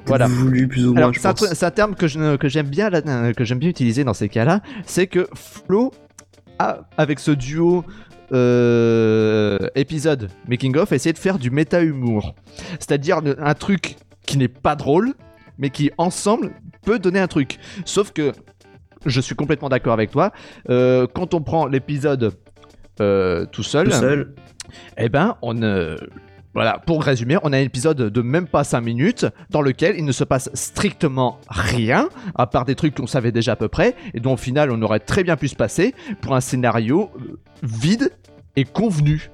Voilà. 0.05 0.27
voulu 0.27 0.67
plus 0.67 0.85
ou 0.85 0.89
moins, 0.91 0.97
alors, 0.97 1.13
je 1.13 1.19
c'est 1.19 1.25
un, 1.27 1.31
pense. 1.31 1.45
truc- 1.47 1.55
c'est 1.57 1.65
un 1.65 1.71
terme 1.71 1.95
que, 1.95 2.07
je 2.07 2.19
ne- 2.19 2.35
que 2.35 2.47
j'aime 2.47 2.67
bien, 2.67 2.91
là, 2.91 3.01
que 3.33 3.43
j'aime 3.43 3.59
bien 3.59 3.69
utiliser 3.69 4.03
dans 4.03 4.13
ces 4.13 4.29
cas-là, 4.29 4.61
c'est 4.85 5.07
que 5.07 5.27
Flo, 5.33 5.91
a, 6.59 6.81
avec 6.97 7.19
ce 7.19 7.31
duo 7.31 7.83
euh, 8.31 9.57
épisode 9.75 10.29
making 10.47 10.75
of, 10.77 10.91
a 10.91 10.95
essayé 10.95 11.13
de 11.13 11.17
faire 11.17 11.37
du 11.39 11.49
méta-humour, 11.51 12.35
c'est-à-dire 12.79 13.21
un 13.39 13.53
truc 13.53 13.95
qui 14.25 14.37
n'est 14.37 14.47
pas 14.47 14.75
drôle, 14.75 15.13
mais 15.57 15.69
qui 15.69 15.91
ensemble 15.97 16.51
peut 16.83 16.99
donner 16.99 17.19
un 17.19 17.27
truc. 17.27 17.59
Sauf 17.85 18.11
que 18.11 18.31
je 19.05 19.21
suis 19.21 19.35
complètement 19.35 19.69
d'accord 19.69 19.93
avec 19.93 20.11
toi. 20.11 20.31
euh, 20.69 21.05
quand 21.13 21.33
on 21.33 21.41
prend 21.41 21.67
l'épisode 21.67 22.33
euh, 23.01 23.45
tout 23.45 23.63
seul, 23.63 23.87
Tout 23.89 23.93
seul. 23.93 24.33
eh 24.97 25.09
ben, 25.09 25.37
on. 25.41 25.61
euh, 25.61 25.95
voilà, 26.55 26.79
pour 26.79 27.03
résumer, 27.03 27.37
on 27.43 27.53
a 27.53 27.57
un 27.57 27.61
épisode 27.61 27.97
de 27.97 28.21
même 28.21 28.47
pas 28.47 28.63
5 28.63 28.81
minutes 28.81 29.25
dans 29.49 29.61
lequel 29.61 29.95
il 29.97 30.05
ne 30.05 30.11
se 30.11 30.23
passe 30.23 30.49
strictement 30.53 31.39
rien, 31.49 32.09
à 32.33 32.47
part 32.47 32.65
des 32.65 32.75
trucs 32.75 32.95
qu'on 32.95 33.07
savait 33.07 33.31
déjà 33.33 33.51
à 33.51 33.55
peu 33.55 33.67
près, 33.67 33.95
et 34.13 34.19
dont 34.19 34.33
au 34.33 34.37
final 34.37 34.71
on 34.71 34.81
aurait 34.81 35.01
très 35.01 35.23
bien 35.23 35.35
pu 35.35 35.49
se 35.49 35.55
passer 35.55 35.93
pour 36.21 36.33
un 36.33 36.41
scénario 36.41 37.11
euh, 37.19 37.37
vide 37.61 38.11
et 38.55 38.63
convenu. 38.63 39.29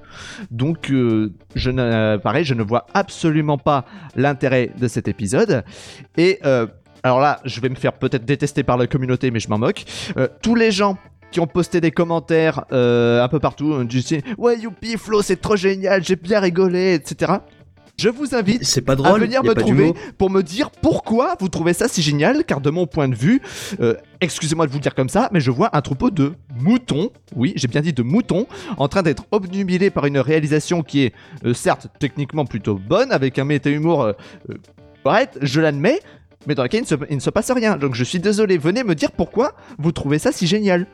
Donc, 0.50 0.90
euh, 0.90 1.32
je 1.54 1.70
ne, 1.70 2.16
pareil, 2.16 2.44
je 2.44 2.54
ne 2.54 2.62
vois 2.62 2.86
absolument 2.92 3.58
pas 3.58 3.84
l'intérêt 4.16 4.70
de 4.78 4.88
cet 4.88 5.08
épisode. 5.08 5.64
Et 6.16 6.40
euh, 6.44 6.66
alors 7.02 7.20
là, 7.20 7.40
je 7.44 7.60
vais 7.60 7.68
me 7.68 7.74
faire 7.74 7.94
peut-être 7.94 8.24
détester 8.24 8.62
par 8.62 8.76
la 8.76 8.86
communauté, 8.86 9.30
mais 9.30 9.40
je 9.40 9.48
m'en 9.48 9.58
moque. 9.58 9.84
Euh, 10.16 10.28
tous 10.40 10.54
les 10.54 10.70
gens 10.70 10.98
qui 11.32 11.40
ont 11.40 11.48
posté 11.48 11.80
des 11.80 11.90
commentaires 11.90 12.64
euh, 12.72 13.22
un 13.22 13.28
peu 13.28 13.40
partout, 13.40 13.72
euh, 13.72 13.84
du 13.84 14.02
style 14.02 14.22
Ouais, 14.38 14.58
youpi, 14.58 14.96
Flo, 14.96 15.22
c'est 15.22 15.40
trop 15.40 15.56
génial, 15.56 16.04
j'ai 16.04 16.16
bien 16.16 16.38
rigolé, 16.38 16.94
etc. 16.94 17.32
Je 17.98 18.08
vous 18.08 18.34
invite 18.34 18.64
C'est 18.64 18.80
pas 18.80 18.94
à 18.94 19.18
venir 19.18 19.44
me 19.44 19.54
trouver 19.54 19.92
pour 20.18 20.30
me 20.30 20.42
dire 20.42 20.70
pourquoi 20.70 21.36
vous 21.38 21.48
trouvez 21.48 21.72
ça 21.72 21.88
si 21.88 22.02
génial, 22.02 22.44
car 22.44 22.60
de 22.60 22.70
mon 22.70 22.86
point 22.86 23.08
de 23.08 23.14
vue, 23.14 23.40
euh, 23.80 23.94
excusez-moi 24.20 24.66
de 24.66 24.72
vous 24.72 24.78
dire 24.78 24.94
comme 24.94 25.08
ça, 25.08 25.28
mais 25.32 25.40
je 25.40 25.50
vois 25.50 25.70
un 25.76 25.82
troupeau 25.82 26.10
de 26.10 26.32
moutons, 26.56 27.10
oui, 27.36 27.52
j'ai 27.56 27.68
bien 27.68 27.80
dit 27.80 27.92
de 27.92 28.02
moutons, 28.02 28.46
en 28.76 28.88
train 28.88 29.02
d'être 29.02 29.24
obnubilés 29.30 29.90
par 29.90 30.06
une 30.06 30.18
réalisation 30.18 30.82
qui 30.82 31.02
est 31.02 31.14
euh, 31.44 31.54
certes 31.54 31.88
techniquement 32.00 32.44
plutôt 32.44 32.74
bonne, 32.74 33.12
avec 33.12 33.38
un 33.38 33.44
méta-humour 33.44 34.02
euh, 34.02 34.12
correct, 35.04 35.38
je 35.42 35.60
l'admets, 35.60 36.00
mais 36.46 36.54
dans 36.54 36.64
lequel 36.64 36.80
il 36.80 36.82
ne, 36.84 36.88
se, 36.88 36.94
il 37.10 37.16
ne 37.16 37.20
se 37.20 37.30
passe 37.30 37.50
rien. 37.50 37.76
Donc 37.76 37.94
je 37.94 38.04
suis 38.04 38.18
désolé, 38.18 38.58
venez 38.58 38.82
me 38.84 38.94
dire 38.94 39.12
pourquoi 39.12 39.52
vous 39.78 39.92
trouvez 39.92 40.18
ça 40.18 40.32
si 40.32 40.46
génial. 40.46 40.86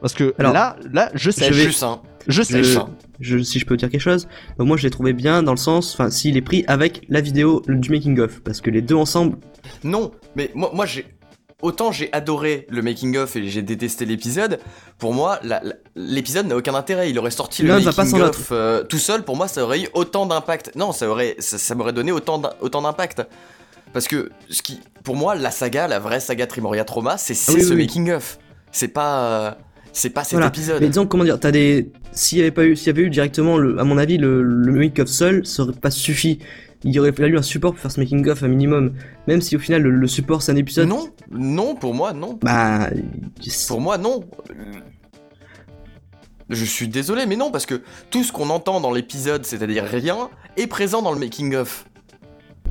Parce 0.00 0.14
que 0.14 0.34
Alors, 0.38 0.52
là, 0.52 0.76
là, 0.92 1.10
je 1.14 1.30
sais, 1.30 1.46
je 1.48 1.54
vais- 1.54 1.64
Juste, 1.64 1.82
hein. 1.82 2.00
je 2.28 2.42
sais. 2.42 2.62
Je- 2.62 2.74
ça. 2.74 2.88
je, 3.20 3.38
si 3.38 3.58
je 3.58 3.64
peux 3.66 3.76
dire 3.76 3.88
quelque 3.90 4.00
chose, 4.00 4.28
donc 4.58 4.68
moi 4.68 4.76
je 4.76 4.82
l'ai 4.84 4.90
trouvé 4.90 5.12
bien 5.12 5.42
dans 5.42 5.52
le 5.52 5.56
sens, 5.58 5.94
enfin 5.94 6.10
s'il 6.10 6.36
est 6.36 6.42
pris 6.42 6.64
avec 6.68 7.04
la 7.08 7.20
vidéo 7.20 7.62
du 7.66 7.90
making 7.90 8.18
of, 8.20 8.40
parce 8.42 8.60
que 8.60 8.70
les 8.70 8.82
deux 8.82 8.94
ensemble, 8.94 9.38
Non, 9.84 10.12
mais 10.36 10.50
moi, 10.54 10.70
moi 10.74 10.86
j'ai. 10.86 11.06
Autant 11.62 11.90
j'ai 11.90 12.12
adoré 12.12 12.66
le 12.68 12.82
making-of 12.82 13.34
et 13.36 13.48
j'ai 13.48 13.62
détesté 13.62 14.04
l'épisode, 14.04 14.60
pour 14.98 15.14
moi, 15.14 15.40
l'épisode 15.94 16.46
n'a 16.46 16.56
aucun 16.56 16.74
intérêt. 16.74 17.08
Il 17.10 17.18
aurait 17.18 17.30
sorti 17.30 17.62
le 17.62 17.80
sans 17.80 17.96
making-of 17.96 18.48
euh, 18.52 18.84
tout 18.84 18.98
seul, 18.98 19.22
pour 19.22 19.36
moi, 19.36 19.48
ça 19.48 19.64
aurait 19.64 19.80
eu 19.80 19.88
autant 19.94 20.26
d'impact. 20.26 20.72
Non, 20.76 20.92
ça 20.92 21.08
aurait, 21.08 21.34
ça, 21.38 21.56
ça 21.56 21.74
m'aurait 21.74 21.94
donné 21.94 22.12
autant 22.12 22.38
d'im- 22.38 22.52
autant 22.60 22.82
d'impact. 22.82 23.22
Parce 23.94 24.06
que, 24.06 24.30
ce 24.50 24.60
qui, 24.60 24.80
pour 25.02 25.16
moi, 25.16 25.34
la 25.34 25.50
saga, 25.50 25.88
la 25.88 25.98
vraie 25.98 26.20
saga 26.20 26.46
Trimoria 26.46 26.84
Trauma, 26.84 27.16
c'est 27.16 27.32
Ah 27.48 27.52
oui, 27.54 27.62
ce 27.62 27.68
oui, 27.70 27.76
oui. 27.76 27.82
making-of. 27.86 28.38
C'est 28.70 28.88
pas. 28.88 29.18
euh, 29.24 29.50
c'est 29.98 30.10
pas 30.10 30.24
cet 30.24 30.32
Voilà. 30.32 30.48
épisode. 30.48 30.80
mais 30.80 30.88
disons 30.88 31.06
comment 31.06 31.24
dire, 31.24 31.40
t'as 31.40 31.50
des, 31.50 31.90
s'il 32.12 32.38
y 32.38 32.40
avait 32.42 32.50
pas 32.50 32.64
eu, 32.64 32.76
s'il 32.76 32.88
y 32.88 32.90
avait 32.90 33.02
eu 33.02 33.10
directement, 33.10 33.56
le, 33.56 33.78
à 33.78 33.84
mon 33.84 33.98
avis, 33.98 34.18
le, 34.18 34.42
le 34.42 34.72
making 34.72 35.02
of 35.04 35.08
seul, 35.08 35.46
ça 35.46 35.62
aurait 35.62 35.72
pas 35.72 35.90
suffi. 35.90 36.38
Il 36.84 36.98
aurait 37.00 37.12
fallu 37.12 37.36
un 37.38 37.42
support 37.42 37.72
pour 37.72 37.80
faire 37.80 37.90
ce 37.90 37.98
making 37.98 38.28
of 38.28 38.42
un 38.42 38.48
minimum, 38.48 38.92
même 39.26 39.40
si 39.40 39.56
au 39.56 39.58
final 39.58 39.82
le, 39.82 39.90
le 39.90 40.06
support 40.06 40.42
c'est 40.42 40.52
un 40.52 40.56
épisode. 40.56 40.86
Non, 40.88 41.08
non, 41.30 41.74
pour 41.74 41.94
moi, 41.94 42.12
non. 42.12 42.38
Bah, 42.42 42.90
Pour 43.68 43.80
moi, 43.80 43.96
non. 43.98 44.20
Je 46.48 46.64
suis 46.64 46.86
désolé, 46.86 47.26
mais 47.26 47.34
non, 47.36 47.50
parce 47.50 47.66
que 47.66 47.82
tout 48.10 48.22
ce 48.22 48.30
qu'on 48.30 48.50
entend 48.50 48.80
dans 48.80 48.92
l'épisode, 48.92 49.44
c'est-à-dire 49.44 49.84
rien, 49.84 50.28
est 50.56 50.68
présent 50.68 51.02
dans 51.02 51.12
le 51.12 51.18
making-of. 51.18 51.86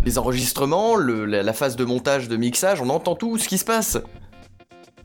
Les 0.05 0.17
enregistrements, 0.17 0.95
le- 0.95 1.25
la, 1.25 1.43
la 1.43 1.53
phase 1.53 1.75
de 1.75 1.83
montage, 1.83 2.29
de 2.29 2.37
mixage, 2.37 2.79
on 2.81 2.89
entend 2.89 3.15
tout 3.15 3.37
ce 3.37 3.49
qui 3.49 3.57
se 3.57 3.65
passe. 3.65 3.97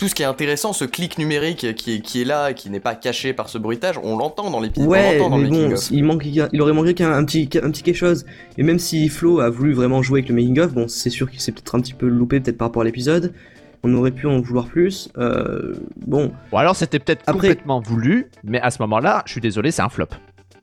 Tout 0.01 0.09
ce 0.09 0.15
qui 0.15 0.23
est 0.23 0.27
intéressant, 0.27 0.73
ce 0.73 0.87
clic 0.87 1.19
numérique 1.19 1.75
qui 1.75 1.97
est, 1.97 2.01
qui 2.01 2.23
est 2.23 2.25
là, 2.25 2.55
qui 2.55 2.71
n'est 2.71 2.81
pas 2.81 2.95
caché 2.95 3.35
par 3.35 3.51
ce 3.51 3.59
bruitage, 3.59 3.97
on 4.03 4.17
l'entend 4.17 4.51
dans 4.51 4.59
l'épisode, 4.59 4.89
Ouais, 4.89 5.19
dans 5.19 5.29
mais 5.37 5.45
le 5.45 5.51
bon, 5.51 5.75
il, 5.91 6.05
manque, 6.05 6.25
il 6.25 6.63
aurait 6.63 6.73
manqué 6.73 6.95
qu'un 6.95 7.13
un 7.13 7.23
petit, 7.23 7.51
un 7.63 7.71
petit 7.71 7.83
quelque 7.83 7.99
chose. 7.99 8.25
Et 8.57 8.63
même 8.63 8.79
si 8.79 9.11
Flo 9.11 9.41
a 9.41 9.51
voulu 9.51 9.75
vraiment 9.75 10.03
jouer 10.03 10.21
avec 10.21 10.31
le 10.31 10.37
making 10.37 10.59
of, 10.61 10.73
bon, 10.73 10.89
c'est 10.89 11.11
sûr 11.11 11.31
qu'il 11.31 11.39
s'est 11.41 11.53
peut-être 11.53 11.75
un 11.75 11.81
petit 11.81 11.93
peu 11.93 12.07
loupé 12.09 12.41
peut-être 12.41 12.57
par 12.57 12.69
rapport 12.69 12.81
à 12.81 12.87
l'épisode. 12.87 13.35
On 13.83 13.93
aurait 13.93 14.11
pu 14.11 14.27
en 14.27 14.41
vouloir 14.41 14.69
plus. 14.69 15.11
Euh, 15.19 15.75
bon, 16.07 16.33
Bon, 16.51 16.57
alors 16.57 16.77
c'était 16.77 16.99
peut-être 16.99 17.23
Après- 17.27 17.49
complètement 17.49 17.81
voulu, 17.81 18.31
mais 18.43 18.59
à 18.63 18.71
ce 18.71 18.81
moment-là, 18.81 19.23
je 19.27 19.33
suis 19.33 19.43
désolé, 19.43 19.71
c'est 19.71 19.83
un 19.83 19.91
flop. 19.91 20.07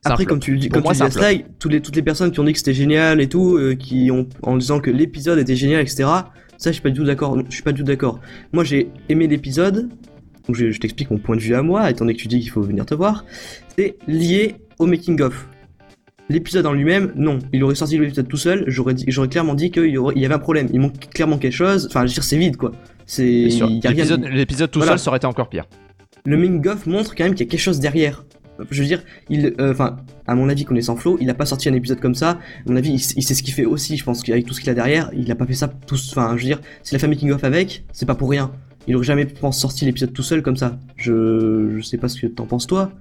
Après 0.04 0.24
comme 0.24 0.40
tu 0.40 0.50
le 0.50 0.58
dis, 0.58 0.68
comme 0.68 0.82
moi, 0.82 0.94
tu 0.94 0.98
c'est 0.98 1.08
dis. 1.10 1.16
Aslai, 1.16 1.46
tous 1.60 1.68
les, 1.68 1.80
toutes 1.80 1.94
les 1.94 2.02
personnes 2.02 2.32
qui 2.32 2.40
ont 2.40 2.44
dit 2.44 2.52
que 2.54 2.58
c'était 2.58 2.74
génial 2.74 3.20
et 3.20 3.28
tout, 3.28 3.56
euh, 3.56 3.76
qui 3.76 4.10
ont 4.10 4.26
en 4.42 4.56
disant 4.56 4.80
que 4.80 4.90
l'épisode 4.90 5.38
était 5.38 5.54
génial, 5.56 5.80
etc. 5.82 6.08
Ça, 6.58 6.70
je 6.70 6.74
suis 6.74 6.82
pas 6.82 6.90
du 6.90 6.98
tout 6.98 7.04
d'accord. 7.06 7.38
Je 7.48 7.54
suis 7.54 7.62
pas 7.62 7.72
du 7.72 7.80
tout 7.80 7.86
d'accord. 7.86 8.20
Moi, 8.52 8.64
j'ai 8.64 8.90
aimé 9.08 9.26
l'épisode. 9.26 9.88
Donc, 10.46 10.56
je, 10.56 10.70
je 10.70 10.80
t'explique 10.80 11.10
mon 11.10 11.18
point 11.18 11.36
de 11.36 11.40
vue 11.40 11.54
à 11.54 11.62
moi, 11.62 11.88
étant 11.90 12.04
donné 12.04 12.14
que 12.16 12.20
tu 12.20 12.28
dis 12.28 12.40
qu'il 12.40 12.50
faut 12.50 12.62
venir 12.62 12.84
te 12.84 12.94
voir. 12.94 13.24
C'est 13.76 13.96
lié 14.06 14.56
au 14.78 14.86
making 14.86 15.20
of. 15.22 15.48
L'épisode 16.30 16.66
en 16.66 16.72
lui-même, 16.74 17.12
non. 17.16 17.38
Il 17.54 17.64
aurait 17.64 17.74
sorti 17.74 17.96
l'épisode 17.98 18.28
tout 18.28 18.36
seul. 18.36 18.64
J'aurais 18.66 18.92
dit, 18.94 19.04
j'aurais 19.08 19.28
clairement 19.28 19.54
dit 19.54 19.70
qu'il 19.70 19.86
y, 19.86 19.96
aurait- 19.96 20.12
il 20.16 20.20
y 20.20 20.26
avait 20.26 20.34
un 20.34 20.38
problème. 20.38 20.68
Il 20.74 20.80
manque 20.80 21.08
clairement 21.10 21.38
quelque 21.38 21.54
chose. 21.54 21.86
Enfin, 21.88 22.00
je 22.04 22.10
veux 22.10 22.14
dire, 22.14 22.24
c'est 22.24 22.36
vide, 22.36 22.56
quoi. 22.56 22.72
C'est, 23.06 23.24
rien. 23.48 23.80
L'épisode 23.82 24.24
l'épisode 24.30 24.70
tout 24.70 24.80
Voilà. 24.80 24.92
seul, 24.92 24.98
ça 24.98 25.08
aurait 25.10 25.16
été 25.18 25.26
encore 25.26 25.48
pire. 25.48 25.64
le 26.26 26.36
making 26.36 26.68
of 26.68 26.86
montre 26.86 27.14
quand 27.14 27.24
même 27.24 27.34
qu'il 27.34 27.46
y 27.46 27.48
a 27.48 27.50
quelque 27.50 27.60
chose 27.60 27.80
derrière. 27.80 28.24
Je 28.70 28.80
veux 28.80 28.86
dire, 28.86 29.02
il, 29.28 29.54
euh, 29.60 29.72
enfin, 29.72 29.96
à 30.26 30.34
mon 30.34 30.48
avis, 30.48 30.64
connaissant 30.64 30.96
Flo, 30.96 31.18
il 31.20 31.30
a 31.30 31.34
pas 31.34 31.46
sorti 31.46 31.68
un 31.68 31.74
épisode 31.74 32.00
comme 32.00 32.14
ça. 32.14 32.30
À 32.30 32.38
mon 32.66 32.76
avis, 32.76 32.90
il, 32.90 33.22
sait 33.22 33.34
ce 33.34 33.42
qu'il 33.42 33.54
fait 33.54 33.64
aussi. 33.64 33.96
Je 33.96 34.04
pense 34.04 34.22
qu'avec 34.22 34.46
tout 34.46 34.54
ce 34.54 34.60
qu'il 34.60 34.70
a 34.70 34.74
derrière, 34.74 35.10
il 35.16 35.30
a 35.30 35.34
pas 35.34 35.46
fait 35.46 35.54
ça 35.54 35.68
tous. 35.68 36.10
Enfin, 36.12 36.36
je 36.36 36.42
veux 36.42 36.48
dire, 36.48 36.60
s'il 36.82 36.96
a 36.96 36.98
fait 36.98 37.08
making 37.08 37.30
of 37.30 37.44
avec, 37.44 37.84
c'est 37.92 38.06
pas 38.06 38.14
pour 38.14 38.30
rien. 38.30 38.50
Il 38.86 38.96
aurait 38.96 39.04
jamais 39.04 39.28
je 39.28 39.38
pense, 39.38 39.60
sorti 39.60 39.84
l'épisode 39.84 40.12
tout 40.12 40.22
seul 40.22 40.42
comme 40.42 40.56
ça. 40.56 40.78
Je, 40.96 41.76
je 41.76 41.80
sais 41.82 41.98
pas 41.98 42.08
ce 42.08 42.20
que 42.20 42.26
t'en 42.26 42.46
penses 42.46 42.66
toi. 42.66 42.92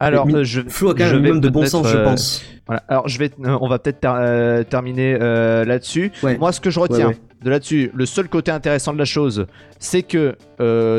Alors, 0.00 0.26
Mais 0.26 0.34
euh, 0.34 0.44
je, 0.44 0.62
Flo 0.66 0.90
a 0.90 0.94
quand 0.94 1.20
même 1.20 1.40
de 1.40 1.48
bon 1.48 1.66
sens, 1.66 1.86
je 1.88 1.96
euh, 1.96 2.04
pense. 2.04 2.42
Voilà. 2.66 2.82
Alors, 2.88 3.06
je 3.08 3.18
vais, 3.18 3.30
euh, 3.44 3.58
on 3.60 3.68
va 3.68 3.78
peut-être 3.78 4.00
ter- 4.00 4.64
terminer 4.68 5.18
là-dessus. 5.18 6.10
Ouais. 6.22 6.38
Moi, 6.38 6.52
ce 6.52 6.60
que 6.60 6.70
je 6.70 6.80
retiens 6.80 7.08
Ouais, 7.08 7.14
ouais. 7.14 7.18
de 7.42 7.50
là-dessus, 7.50 7.90
le 7.94 8.06
seul 8.06 8.28
côté 8.28 8.50
intéressant 8.50 8.92
de 8.92 8.98
la 8.98 9.04
chose, 9.04 9.46
c'est 9.78 10.02
que 10.02 10.36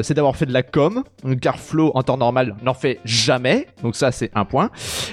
c'est 0.04 0.14
d'avoir 0.14 0.36
fait 0.36 0.46
de 0.46 0.54
la 0.54 0.64
com, 0.64 1.04
car 1.42 1.58
Flo, 1.60 1.92
en 1.96 2.04
temps 2.04 2.18
normal, 2.18 2.56
n'en 2.64 2.74
fait 2.74 3.00
jamais. 3.06 3.68
Donc 3.84 3.96
ça, 3.96 4.12
c'est 4.12 4.30
un 4.36 4.46
point. 4.46 4.70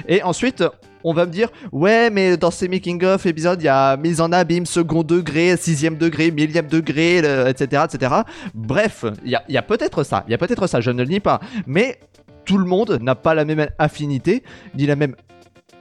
Et 0.06 0.22
ensuite, 0.22 0.64
on 1.04 1.14
va 1.14 1.26
me 1.26 1.30
dire, 1.30 1.48
ouais, 1.70 2.10
mais 2.10 2.36
dans 2.36 2.50
ces 2.50 2.66
making-of 2.68 3.24
épisodes, 3.24 3.62
il 3.62 3.66
y 3.66 3.68
a 3.68 3.96
mise 3.96 4.20
en 4.20 4.32
abîme, 4.32 4.66
second 4.66 5.04
degré, 5.04 5.56
sixième 5.56 5.96
degré, 5.96 6.30
millième 6.32 6.66
degré, 6.66 7.22
le- 7.22 7.46
etc., 7.48 7.84
etc. 7.90 8.12
Bref, 8.52 9.04
il 9.24 9.30
y 9.30 9.36
a, 9.36 9.44
il 9.48 9.54
y 9.54 9.58
a 9.58 9.62
peut-être 9.62 10.02
ça, 10.02 10.24
il 10.26 10.32
y 10.32 10.34
a 10.34 10.38
peut-être 10.38 10.66
ça, 10.66 10.80
je 10.80 10.90
ne 10.90 11.04
le 11.04 11.08
nie 11.08 11.20
pas. 11.20 11.38
Mais 11.66 12.00
tout 12.48 12.58
le 12.58 12.64
monde 12.64 12.98
n'a 13.02 13.14
pas 13.14 13.34
la 13.34 13.44
même 13.44 13.68
affinité, 13.78 14.42
ni 14.74 14.86
la 14.86 14.96
même 14.96 15.14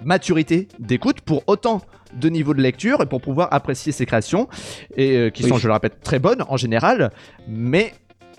maturité 0.04 0.68
d'écoute 0.80 1.22
pour 1.22 1.44
autant 1.48 1.82
de 2.14 2.30
niveau 2.30 2.54
de 2.54 2.62
lecture 2.62 3.02
et 3.02 3.06
pour 3.06 3.22
pouvoir 3.22 3.48
apprécier 3.52 3.92
ces 3.92 4.06
créations 4.06 4.48
et 4.96 5.16
euh, 5.18 5.30
qui 5.30 5.44
Oui. 5.44 5.50
sont, 5.50 5.58
je 5.58 5.68
le 5.68 5.74
répète, 5.74 6.02
très 6.02 6.20
bonnes 6.20 6.44
en 6.48 6.58
général. 6.58 7.12
Mais 7.48 7.94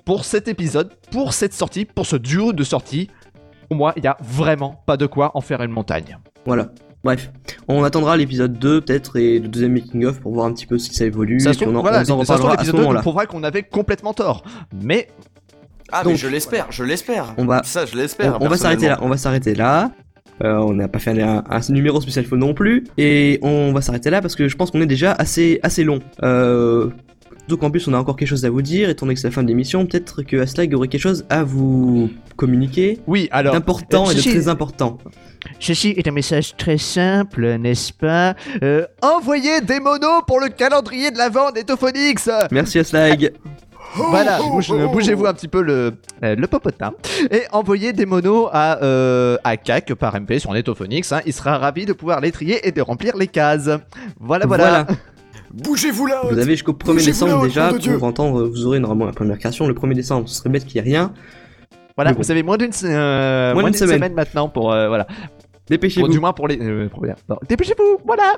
pour 0.04 0.24
cet 0.24 0.46
épisode, 0.46 0.90
pour 1.10 1.32
cette 1.32 1.52
sortie, 1.54 1.84
pour 1.84 2.06
ce 2.06 2.16
duo 2.16 2.52
de 2.52 2.64
sorties, 2.64 3.08
pour 3.68 3.76
moi, 3.78 3.92
il 3.96 4.02
n'y 4.02 4.08
a 4.08 4.16
vraiment 4.22 4.82
pas 4.86 4.96
de 4.96 5.06
quoi 5.06 5.32
en 5.34 5.40
faire 5.40 5.62
une 5.62 5.70
montagne. 5.72 6.18
Voilà. 6.46 6.68
Bref, 7.04 7.30
on 7.68 7.82
attendra 7.84 8.16
l'épisode 8.16 8.58
2 8.58 8.80
peut-être 8.82 9.16
et 9.16 9.38
le 9.38 9.48
deuxième 9.48 9.72
making 9.72 10.04
of 10.04 10.20
pour 10.20 10.34
voir 10.34 10.46
un 10.46 10.52
petit 10.52 10.66
peu 10.66 10.78
si 10.78 10.92
ça 10.94 11.04
évolue. 11.06 11.40
Ça 11.40 11.52
se 11.54 11.60
trouve, 11.60 11.74
on 11.74 11.78
en, 11.78 11.82
voilà, 11.82 11.98
on 12.08 12.10
en 12.20 12.24
ça 12.24 12.34
se 12.36 12.40
trouve, 12.40 12.50
reparlera 12.50 12.52
à 12.52 12.56
ce 12.56 12.60
l'épisode 12.60 12.74
2 12.74 12.78
nous 12.78 12.82
moment-là. 12.88 13.00
prouvera 13.00 13.26
qu'on 13.26 13.42
avait 13.42 13.62
complètement 13.62 14.12
tort. 14.14 14.42
Mais 14.82 15.08
Ah, 15.92 16.02
Donc, 16.04 16.12
mais 16.12 16.18
je 16.18 16.28
l'espère, 16.28 16.66
je 16.70 16.84
l'espère. 16.84 17.34
On 17.38 17.44
va- 17.46 17.62
Ça, 17.64 17.86
je 17.86 17.96
l'espère. 17.96 18.38
on 18.40 18.48
va 18.48 18.56
s'arrêter 18.56 18.88
là, 18.88 18.98
on 19.02 19.08
va 19.08 19.16
s'arrêter 19.16 19.54
là. 19.54 19.90
Euh, 20.44 20.54
on 20.58 20.72
n'a 20.74 20.86
pas 20.86 21.00
fait 21.00 21.20
un, 21.20 21.42
un 21.50 21.60
numéro 21.70 22.00
spécial 22.00 22.24
faux 22.24 22.36
non 22.36 22.54
plus. 22.54 22.84
Et 22.96 23.38
on 23.42 23.72
va 23.72 23.80
s'arrêter 23.80 24.08
là 24.10 24.20
parce 24.20 24.36
que 24.36 24.48
je 24.48 24.56
pense 24.56 24.70
qu'on 24.70 24.80
est 24.80 24.86
déjà 24.86 25.12
assez, 25.12 25.58
assez 25.64 25.82
long. 25.82 25.98
Euh, 26.22 26.90
donc 27.48 27.62
en 27.62 27.70
plus 27.70 27.88
on 27.88 27.94
a 27.94 27.98
encore 27.98 28.14
quelque 28.14 28.28
chose 28.28 28.44
à 28.44 28.50
vous 28.50 28.62
dire, 28.62 28.88
étant 28.90 29.06
donné 29.06 29.14
que 29.14 29.20
c'est 29.20 29.26
la 29.28 29.32
fin 29.32 29.42
de 29.42 29.48
l'émission, 29.48 29.84
peut-être 29.86 30.22
que 30.22 30.36
Aslag 30.36 30.74
aurait 30.74 30.88
quelque 30.88 31.00
chose 31.00 31.24
à 31.30 31.42
vous 31.44 32.10
communiquer 32.36 33.00
oui, 33.06 33.28
alors. 33.32 33.54
d'important 33.54 34.06
euh, 34.06 34.12
et 34.12 34.14
de 34.16 34.20
très 34.20 34.48
important. 34.48 34.98
Ceci 35.58 35.94
est 35.96 36.06
un 36.06 36.12
message 36.12 36.56
très 36.56 36.76
simple, 36.78 37.56
n'est-ce 37.56 37.92
pas? 37.92 38.34
Euh, 38.62 38.84
Envoyez 39.02 39.60
des 39.62 39.80
monos 39.80 40.22
pour 40.26 40.40
le 40.40 40.50
calendrier 40.50 41.10
de 41.10 41.16
l'avant 41.18 41.50
d'Etophonix 41.50 42.28
Merci 42.52 42.78
Aslag. 42.80 43.32
Voilà, 43.96 44.38
bouge- 44.38 44.72
bougez-vous 44.92 45.26
un 45.26 45.34
petit 45.34 45.48
peu 45.48 45.62
le, 45.62 45.94
euh, 46.22 46.36
le 46.36 46.46
popotin. 46.46 46.92
Et 47.30 47.42
envoyez 47.52 47.92
des 47.92 48.06
monos 48.06 48.48
à, 48.52 48.82
euh, 48.82 49.36
à 49.44 49.56
CAC 49.56 49.94
par 49.94 50.14
MP 50.14 50.38
sur 50.38 50.52
Netophonix. 50.52 51.10
hein. 51.12 51.20
Il 51.26 51.32
sera 51.32 51.58
ravi 51.58 51.84
de 51.86 51.92
pouvoir 51.92 52.20
les 52.20 52.30
trier 52.32 52.66
et 52.66 52.72
de 52.72 52.80
remplir 52.80 53.16
les 53.16 53.26
cases. 53.26 53.70
Voilà, 54.20 54.46
voilà. 54.46 54.86
Bougez-vous 55.52 56.06
là 56.06 56.20
Vous 56.30 56.38
avez 56.38 56.52
jusqu'au 56.52 56.72
1er 56.74 56.84
Bougez-vous 56.92 57.06
décembre 57.06 57.42
déjà 57.44 57.72
Dieu. 57.72 57.94
pour 57.98 58.06
entendre, 58.06 58.44
vous 58.46 58.66
aurez 58.66 58.78
normalement 58.78 59.06
la 59.06 59.12
première 59.12 59.38
création 59.38 59.66
le 59.66 59.74
1er 59.74 59.94
décembre. 59.94 60.28
Ce 60.28 60.36
serait 60.36 60.50
bête 60.50 60.64
qu'il 60.66 60.80
n'y 60.82 60.86
ait 60.88 60.92
rien. 60.94 61.12
Voilà, 61.96 62.12
bon. 62.12 62.20
vous 62.20 62.30
avez 62.30 62.42
moins 62.42 62.58
d'une 62.58 62.70
euh, 62.84 63.52
Moins 63.54 63.62
moins 63.62 63.70
d'une 63.70 63.72
d'une 63.72 63.78
semaine. 63.80 63.96
semaine. 63.96 64.14
maintenant 64.14 64.48
pour. 64.48 64.72
euh, 64.72 64.88
voilà. 64.88 65.04
Pour- 65.06 65.16
Dépêchez-vous. 65.70 66.08
du 66.08 66.20
moins 66.20 66.32
pour 66.32 66.46
les. 66.48 66.58
euh, 66.60 66.88
pour 66.88 67.04
les- 67.04 67.12
non, 67.28 67.36
Dépêchez-vous, 67.48 67.98
voilà 68.06 68.36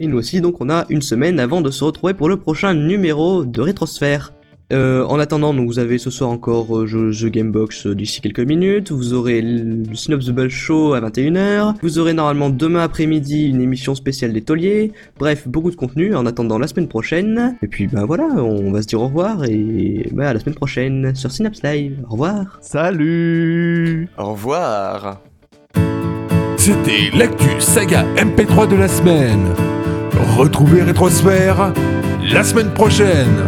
Et 0.00 0.06
nous 0.06 0.18
aussi, 0.18 0.40
donc 0.40 0.56
on 0.60 0.68
a 0.68 0.84
une 0.90 1.00
semaine 1.02 1.38
avant 1.40 1.60
de 1.60 1.70
se 1.70 1.84
retrouver 1.84 2.14
pour 2.14 2.28
le 2.28 2.36
prochain 2.38 2.74
numéro 2.74 3.44
de 3.44 3.60
Rétrosphère. 3.60 4.32
Euh, 4.72 5.04
en 5.04 5.20
attendant, 5.20 5.54
donc, 5.54 5.68
vous 5.68 5.78
avez 5.78 5.96
ce 5.96 6.10
soir 6.10 6.28
encore 6.28 6.76
euh, 6.76 6.86
je- 6.86 7.12
The 7.26 7.30
Gamebox 7.30 7.86
euh, 7.86 7.94
d'ici 7.94 8.20
quelques 8.20 8.40
minutes. 8.40 8.90
Vous 8.90 9.12
aurez 9.14 9.40
le 9.40 9.94
Synops 9.94 10.28
Ball 10.30 10.48
Show 10.48 10.94
à 10.94 11.00
21h. 11.00 11.74
Vous 11.82 11.98
aurez 12.00 12.14
normalement 12.14 12.50
demain 12.50 12.80
après-midi 12.80 13.46
une 13.46 13.60
émission 13.60 13.94
spéciale 13.94 14.32
des 14.32 14.42
tauliers. 14.42 14.92
Bref, 15.20 15.46
beaucoup 15.46 15.70
de 15.70 15.76
contenu 15.76 16.16
en 16.16 16.26
attendant 16.26 16.58
la 16.58 16.66
semaine 16.66 16.88
prochaine. 16.88 17.56
Et 17.62 17.68
puis 17.68 17.86
bah 17.86 18.02
voilà, 18.06 18.24
on 18.24 18.72
va 18.72 18.82
se 18.82 18.88
dire 18.88 19.00
au 19.00 19.06
revoir 19.06 19.44
et 19.44 20.08
bah, 20.12 20.30
à 20.30 20.34
la 20.34 20.40
semaine 20.40 20.56
prochaine 20.56 21.14
sur 21.14 21.30
Synapse 21.30 21.62
Live. 21.62 21.98
Au 22.08 22.12
revoir. 22.14 22.58
Salut 22.60 24.08
Au 24.18 24.32
revoir. 24.32 25.20
C'était 26.56 27.16
l'actu 27.16 27.48
saga 27.60 28.04
MP3 28.16 28.68
de 28.68 28.74
la 28.74 28.88
semaine. 28.88 29.44
Retrouvez 30.36 30.82
Rétrosphère 30.82 31.72
la 32.32 32.42
semaine 32.42 32.70
prochaine. 32.74 33.44